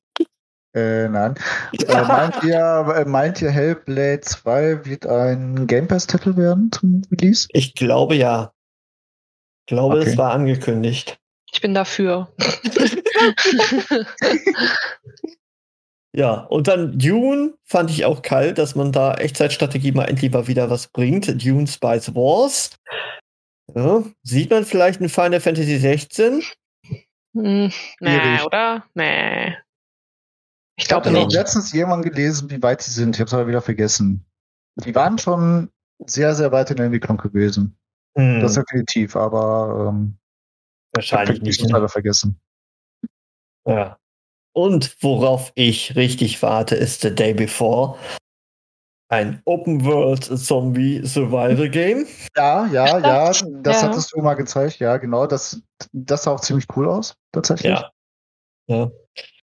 Äh, 0.76 1.08
nein. 1.08 1.36
Äh, 1.88 2.02
meint, 2.02 2.44
ihr, 2.44 2.96
äh, 2.98 3.06
meint 3.06 3.40
ihr 3.44 3.52
Hellblade 3.52 4.22
2 4.22 4.86
wird 4.86 5.06
ein 5.06 5.68
Game 5.68 5.88
Pass-Titel 5.88 6.36
werden 6.36 6.72
zum 6.72 7.04
Release? 7.12 7.48
Ich 7.54 7.76
glaube 7.76 8.16
ja. 8.16 8.52
Ich 9.62 9.68
glaube, 9.68 10.00
Okay. 10.00 10.10
es 10.10 10.18
war 10.18 10.32
angekündigt. 10.32 11.20
Ich 11.52 11.62
bin 11.62 11.76
dafür. 11.76 12.34
Ja, 16.16 16.42
und 16.42 16.68
dann 16.68 16.98
Dune 17.00 17.56
fand 17.64 17.90
ich 17.90 18.06
auch 18.06 18.22
kalt, 18.22 18.60
dass 18.60 18.76
man 18.76 18.92
da 18.92 19.16
Echtzeitstrategie 19.16 19.92
mal 19.94 20.06
endlich 20.06 20.32
mal 20.32 20.48
wieder 20.48 20.70
was 20.70 20.88
bringt. 20.88 21.28
Dune 21.44 21.66
Spice 21.68 22.14
Wars. 22.14 22.72
Ja, 23.74 24.04
sieht 24.22 24.52
man 24.52 24.66
vielleicht 24.66 25.02
in 25.02 25.10
Final 25.10 25.40
Fantasy 25.40 25.78
16? 25.78 26.44
Hm, 27.36 27.72
nee, 28.00 28.42
oder? 28.46 28.86
Nee. 28.94 29.56
Ich 30.76 30.86
Ich 30.86 30.92
habe 30.92 31.10
glaube 31.10 31.26
nicht. 31.26 31.34
letztens 31.34 31.72
jemand 31.74 32.04
gelesen, 32.06 32.50
wie 32.52 32.62
weit 32.62 32.82
sie 32.84 32.92
sind. 32.92 33.16
Ich 33.16 33.20
habe 33.20 33.28
es 33.28 33.34
aber 33.34 33.48
wieder 33.48 33.62
vergessen. 33.62 34.24
Die 34.76 34.94
waren 34.94 35.18
schon 35.18 35.70
sehr, 36.06 36.36
sehr 36.36 36.52
weit 36.52 36.70
in 36.72 36.78
der 36.78 36.86
Entwicklung 36.88 37.18
gewesen. 37.18 37.76
Hm, 38.16 38.40
Das 38.42 38.54
definitiv, 38.54 39.16
aber 39.16 39.90
ähm, 39.90 40.18
wahrscheinlich 40.94 41.38
ich 41.38 41.44
nicht. 41.44 41.60
hab's 41.62 41.68
Ne? 41.70 41.74
leider 41.74 41.90
vergessen. 41.90 42.40
Ja. 43.66 43.98
Und 44.54 44.96
worauf 45.02 45.52
ich 45.56 45.96
richtig 45.96 46.42
warte, 46.42 46.76
ist 46.76 47.02
The 47.02 47.14
Day 47.14 47.34
Before. 47.34 47.98
Ein 49.10 49.42
Open 49.46 49.86
World 49.86 50.24
Zombie 50.24 51.06
Survival 51.06 51.70
Game. 51.70 52.08
Ja, 52.36 52.66
ja, 52.68 53.00
ja, 53.00 53.28
das 53.28 53.42
Ja. 53.42 53.82
hattest 53.84 54.14
du 54.14 54.22
mal 54.22 54.34
gezeigt. 54.36 54.80
Ja, 54.80 54.98
genau. 54.98 55.28
Das, 55.28 55.62
das 55.92 56.24
sah 56.24 56.32
auch 56.32 56.40
ziemlich 56.40 56.66
cool 56.76 56.90
aus, 56.90 57.16
tatsächlich. 57.32 57.72
Ja. 57.72 57.92
ja. 58.68 58.92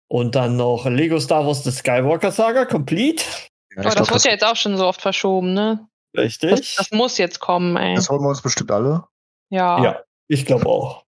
Und 0.08 0.36
dann 0.36 0.58
noch 0.58 0.86
Lego 0.86 1.20
Star 1.20 1.46
Wars 1.46 1.64
The 1.64 1.72
Skywalker 1.72 2.32
Saga 2.32 2.66
Complete. 2.66 3.24
Ja, 3.72 3.78
Aber 3.78 3.84
das 3.84 3.96
glaub, 3.96 4.12
wird 4.12 4.24
ja 4.26 4.32
jetzt 4.32 4.46
auch 4.46 4.56
schon 4.56 4.78
so 4.78 4.86
oft 4.88 5.02
verschoben, 5.02 5.54
ne? 5.54 5.88
Das, 6.14 6.26
Richtig. 6.26 6.76
das 6.78 6.92
muss 6.92 7.18
jetzt 7.18 7.40
kommen, 7.40 7.76
ey. 7.76 7.96
das 7.96 8.10
holen 8.10 8.22
wir 8.22 8.30
uns 8.30 8.42
bestimmt 8.42 8.72
alle. 8.72 9.04
Ja. 9.50 9.84
Ja, 9.84 10.04
ich 10.28 10.46
glaube 10.46 10.66
auch. 10.68 11.05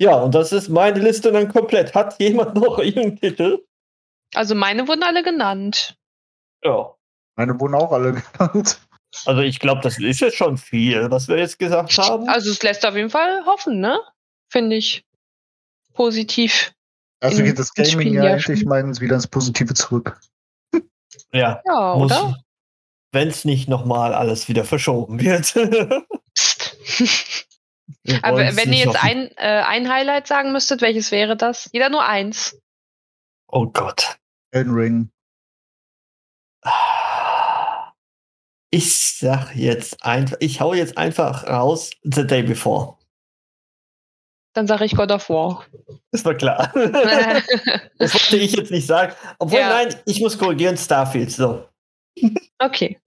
Ja, 0.00 0.14
und 0.16 0.34
das 0.34 0.50
ist 0.52 0.68
meine 0.70 0.98
Liste 0.98 1.30
dann 1.30 1.48
komplett. 1.52 1.94
Hat 1.94 2.18
jemand 2.18 2.54
noch 2.54 2.78
irgendeinen 2.78 3.20
Titel? 3.20 3.64
Also 4.34 4.54
meine 4.54 4.88
wurden 4.88 5.02
alle 5.02 5.22
genannt. 5.22 5.96
Ja. 6.64 6.94
Meine 7.36 7.58
wurden 7.60 7.74
auch 7.74 7.92
alle 7.92 8.12
genannt. 8.32 8.80
Also 9.26 9.42
ich 9.42 9.58
glaube, 9.58 9.80
das 9.82 9.98
ist 9.98 10.20
jetzt 10.20 10.36
schon 10.36 10.56
viel, 10.56 11.10
was 11.10 11.28
wir 11.28 11.36
jetzt 11.36 11.58
gesagt 11.58 11.98
haben. 11.98 12.28
Also 12.28 12.50
es 12.50 12.62
lässt 12.62 12.86
auf 12.86 12.94
jeden 12.94 13.10
Fall 13.10 13.44
hoffen, 13.44 13.80
ne? 13.80 13.98
Finde 14.50 14.76
ich 14.76 15.04
positiv. 15.92 16.72
Also 17.22 17.42
geht 17.42 17.58
das 17.58 17.74
Gaming 17.74 18.14
ja 18.14 18.24
ja, 18.24 18.30
endlich 18.30 18.60
stimmt. 18.60 18.66
mal 18.70 18.80
ins- 18.80 19.00
wieder 19.00 19.16
ins 19.16 19.26
Positive 19.26 19.74
zurück. 19.74 20.18
ja, 21.32 21.60
Ja, 21.66 21.94
muss, 21.96 22.10
oder? 22.12 22.38
wenn 23.12 23.28
es 23.28 23.44
nicht 23.44 23.68
nochmal 23.68 24.14
alles 24.14 24.48
wieder 24.48 24.64
verschoben 24.64 25.20
wird. 25.20 25.54
Aber 28.22 28.38
wenn 28.56 28.72
ihr 28.72 28.84
jetzt 28.86 29.02
ein, 29.02 29.30
äh, 29.36 29.62
ein 29.66 29.88
Highlight 29.88 30.26
sagen 30.26 30.52
müsstet, 30.52 30.80
welches 30.80 31.10
wäre 31.10 31.36
das? 31.36 31.68
Jeder 31.72 31.88
nur 31.88 32.04
eins. 32.04 32.58
Oh 33.48 33.66
Gott. 33.66 34.16
Elden 34.52 34.74
Ring. 34.74 35.10
Ich 38.70 39.18
sag 39.18 39.54
jetzt 39.56 40.04
einfach, 40.04 40.36
ich 40.40 40.60
hau 40.60 40.74
jetzt 40.74 40.96
einfach 40.96 41.46
raus 41.46 41.90
The 42.02 42.26
Day 42.26 42.42
Before. 42.42 42.96
Dann 44.52 44.66
sage 44.66 44.84
ich 44.84 44.96
God 44.96 45.10
of 45.12 45.28
War. 45.28 45.64
Das 46.10 46.24
war 46.24 46.34
klar. 46.34 46.72
das 47.98 48.14
wollte 48.14 48.36
ich 48.36 48.52
jetzt 48.52 48.70
nicht 48.70 48.86
sagen. 48.86 49.14
Obwohl, 49.38 49.60
Ja. 49.60 49.68
nein, 49.68 49.94
ich 50.06 50.20
muss 50.20 50.38
korrigieren, 50.38 50.76
Starfield. 50.76 51.30
So. 51.30 51.68
okay. 52.58 53.00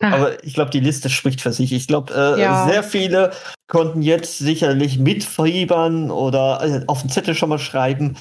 Ah, 0.00 0.12
Aber 0.14 0.44
ich 0.44 0.54
glaube, 0.54 0.70
die 0.70 0.80
Liste 0.80 1.08
spricht 1.08 1.40
für 1.40 1.52
sich. 1.52 1.72
Ich 1.72 1.86
glaube, 1.86 2.12
äh, 2.14 2.40
Ja. 2.40 2.66
sehr 2.68 2.82
viele 2.82 3.32
konnten 3.68 4.02
jetzt 4.02 4.38
sicherlich 4.38 4.98
mitfiebern 4.98 6.10
oder 6.10 6.60
äh, 6.62 6.84
auf 6.88 7.02
den 7.02 7.10
Zettel 7.10 7.34
schon 7.34 7.48
mal 7.48 7.58
schreiben, 7.58 8.16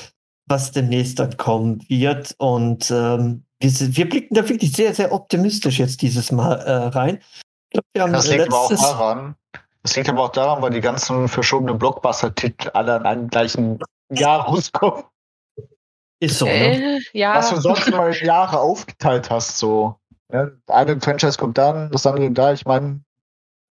was 0.46 0.72
demnächst 0.72 1.20
dann 1.20 1.36
kommen 1.38 1.84
wird. 1.90 2.36
Und 2.38 2.92
ähm, 2.92 3.44
wir, 3.60 3.70
sind- 3.70 3.98
wir 3.98 4.08
blicken 4.08 4.36
da 4.36 4.48
wirklich 4.48 4.72
sehr, 4.74 4.94
sehr 4.94 5.12
optimistisch 5.12 5.80
jetzt 5.80 6.02
dieses 6.02 6.32
Mal 6.32 6.54
äh, 6.60 6.72
rein. 6.72 7.20
Ich 7.70 7.72
glaube, 7.72 7.88
wir 7.94 8.02
haben 8.04 8.14
Das 8.14 8.28
liegt 8.30 8.48
aber 8.48 8.60
auch 8.60 8.70
daran. 8.70 9.36
Das 9.82 9.96
liegt 9.96 10.08
aber 10.10 10.24
auch 10.24 10.32
daran, 10.32 10.62
weil 10.62 10.72
die 10.72 10.80
ganzen 10.80 11.28
verschobenen 11.28 11.78
Blockbuster-Titel 11.80 12.70
alle 12.74 12.94
an 12.96 13.06
einem 13.06 13.28
gleichen 13.30 13.80
Jahr 14.12 14.42
rauskommen. 14.46 15.04
ist 16.22 16.38
so, 16.40 16.46
ne? 16.46 16.98
äh, 16.98 17.00
ja. 17.14 17.36
Was 17.36 17.50
du 17.50 17.60
sonst 17.60 17.88
immer 17.88 18.08
in 18.10 18.26
Jahre 18.26 18.60
aufgeteilt 18.60 19.30
hast, 19.30 19.58
so. 19.58 19.96
Ja, 20.34 20.50
eine 20.68 21.00
Franchise 21.00 21.38
kommt 21.38 21.58
dann, 21.58 21.92
das 21.92 22.06
andere 22.08 22.32
da. 22.32 22.54
Ich 22.54 22.66
meine, 22.66 23.02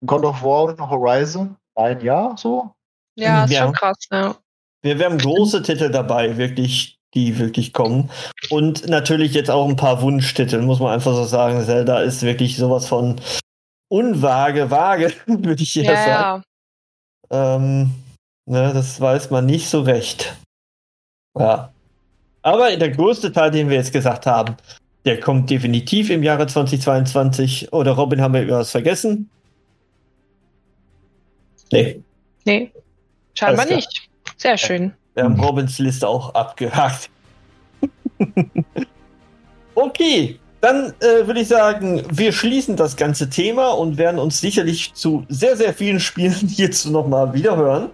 God 0.05 0.23
of 0.23 0.43
War 0.43 0.65
und 0.65 0.79
Horizon, 0.79 1.55
ein 1.75 1.99
Jahr 2.01 2.37
so. 2.37 2.71
ja, 3.17 3.43
ist 3.45 3.51
Ja. 3.51 3.63
schon 3.63 3.73
krass, 3.73 3.97
ja. 4.11 4.35
Wir, 4.83 4.97
wir 4.99 5.05
haben 5.05 5.17
große 5.17 5.61
Titel 5.63 5.89
dabei, 5.89 6.37
wirklich, 6.37 6.97
die 7.13 7.37
wirklich 7.37 7.73
kommen. 7.73 8.09
Und 8.49 8.87
natürlich 8.87 9.33
jetzt 9.33 9.49
auch 9.51 9.67
ein 9.67 9.75
paar 9.75 10.01
Wunschtitel, 10.01 10.61
muss 10.61 10.79
man 10.79 10.93
einfach 10.93 11.13
so 11.13 11.23
sagen. 11.23 11.63
Zelda 11.65 11.99
ist 12.01 12.21
wirklich 12.23 12.57
sowas 12.57 12.87
von 12.87 13.19
unvage, 13.91 14.69
vage, 14.71 15.13
würde 15.27 15.61
ich 15.63 15.75
eher 15.77 15.93
Ja, 15.93 15.95
sagen. 16.05 16.43
ja. 17.31 17.55
Ähm, 17.55 17.91
ne, 18.45 18.71
das 18.73 18.99
weiß 19.01 19.29
man 19.31 19.45
nicht 19.45 19.67
so 19.69 19.81
recht. 19.81 20.35
Ja. 21.37 21.71
Aber 22.43 22.75
der 22.75 22.89
größte 22.89 23.31
Teil, 23.31 23.51
den 23.51 23.69
wir 23.69 23.77
jetzt 23.77 23.93
gesagt 23.93 24.25
haben, 24.25 24.55
der 25.05 25.19
kommt 25.19 25.49
definitiv 25.49 26.09
im 26.09 26.23
Jahre 26.23 26.47
2022. 26.47 27.73
Oder 27.73 27.91
Robin, 27.91 28.21
haben 28.21 28.33
wir 28.33 28.43
über 28.43 28.59
was 28.59 28.71
vergessen? 28.71 29.29
Nee, 31.71 32.03
Nee. 32.45 32.71
Scheinbar 33.33 33.65
nicht. 33.65 34.09
Sehr 34.37 34.57
schön. 34.57 34.93
wir 35.13 35.23
haben. 35.23 35.39
Robins 35.39 35.79
Liste 35.79 36.07
auch 36.07 36.33
abgehakt. 36.33 37.09
okay, 39.75 40.39
dann 40.59 40.93
äh, 40.99 41.25
würde 41.25 41.41
ich 41.41 41.47
sagen, 41.47 42.03
wir 42.11 42.31
schließen 42.31 42.75
das 42.75 42.95
ganze 42.95 43.29
Thema 43.29 43.69
und 43.69 43.97
werden 43.97 44.19
uns 44.19 44.39
sicherlich 44.39 44.93
zu 44.93 45.25
sehr, 45.29 45.55
sehr 45.55 45.73
vielen 45.73 45.99
Spielen 45.99 46.33
hierzu 46.47 46.91
nochmal 46.91 47.33
wiederhören 47.33 47.89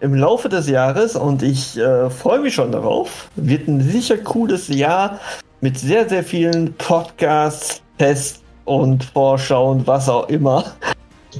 im 0.00 0.14
Laufe 0.14 0.48
des 0.50 0.68
Jahres 0.68 1.16
und 1.16 1.42
ich 1.42 1.78
äh, 1.78 2.10
freue 2.10 2.40
mich 2.40 2.54
schon 2.54 2.72
darauf. 2.72 3.30
Wird 3.36 3.68
ein 3.68 3.80
sicher 3.80 4.18
cooles 4.18 4.68
Jahr 4.68 5.18
mit 5.64 5.78
sehr, 5.78 6.06
sehr 6.06 6.22
vielen 6.22 6.74
Podcasts, 6.74 7.80
Tests 7.96 8.42
und 8.66 9.02
Vorschauen, 9.02 9.86
was 9.86 10.10
auch 10.10 10.28
immer. 10.28 10.62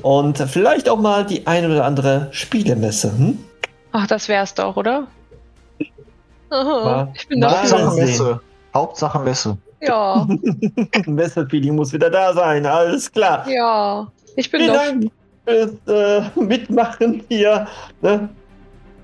Und 0.00 0.38
vielleicht 0.38 0.88
auch 0.88 0.98
mal 0.98 1.26
die 1.26 1.46
ein 1.46 1.70
oder 1.70 1.84
andere 1.84 2.28
Spielemesse. 2.30 3.12
Hm? 3.18 3.38
Ach, 3.92 4.06
das 4.06 4.26
wär's 4.30 4.54
doch, 4.54 4.76
oder? 4.78 5.06
Mal- 6.50 7.12
ich 7.14 7.28
bin 7.28 7.42
dafür. 7.42 7.60
Hauptsache. 7.78 7.94
Messe. 8.00 8.40
Hauptsache 8.72 9.18
Messe. 9.18 9.58
Ja, 9.82 10.26
Messefeeling 11.06 11.74
muss 11.74 11.92
wieder 11.92 12.08
da 12.08 12.32
sein, 12.32 12.64
alles 12.64 13.12
klar. 13.12 13.46
ja. 13.46 14.06
Ich 14.36 14.50
bin 14.50 14.62
Vielen 14.62 14.72
doch. 14.72 14.80
Dank 14.82 15.12
fürs 15.86 16.30
äh, 16.34 16.40
Mitmachen 16.40 17.22
hier. 17.28 17.68
Ne? 18.00 18.30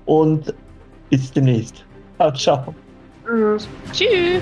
Und 0.05 0.51
bis 1.11 1.31
demnächst. 1.31 1.85
Ciao, 2.17 2.31
ciao. 2.33 2.75
Tschüss. 3.93 4.41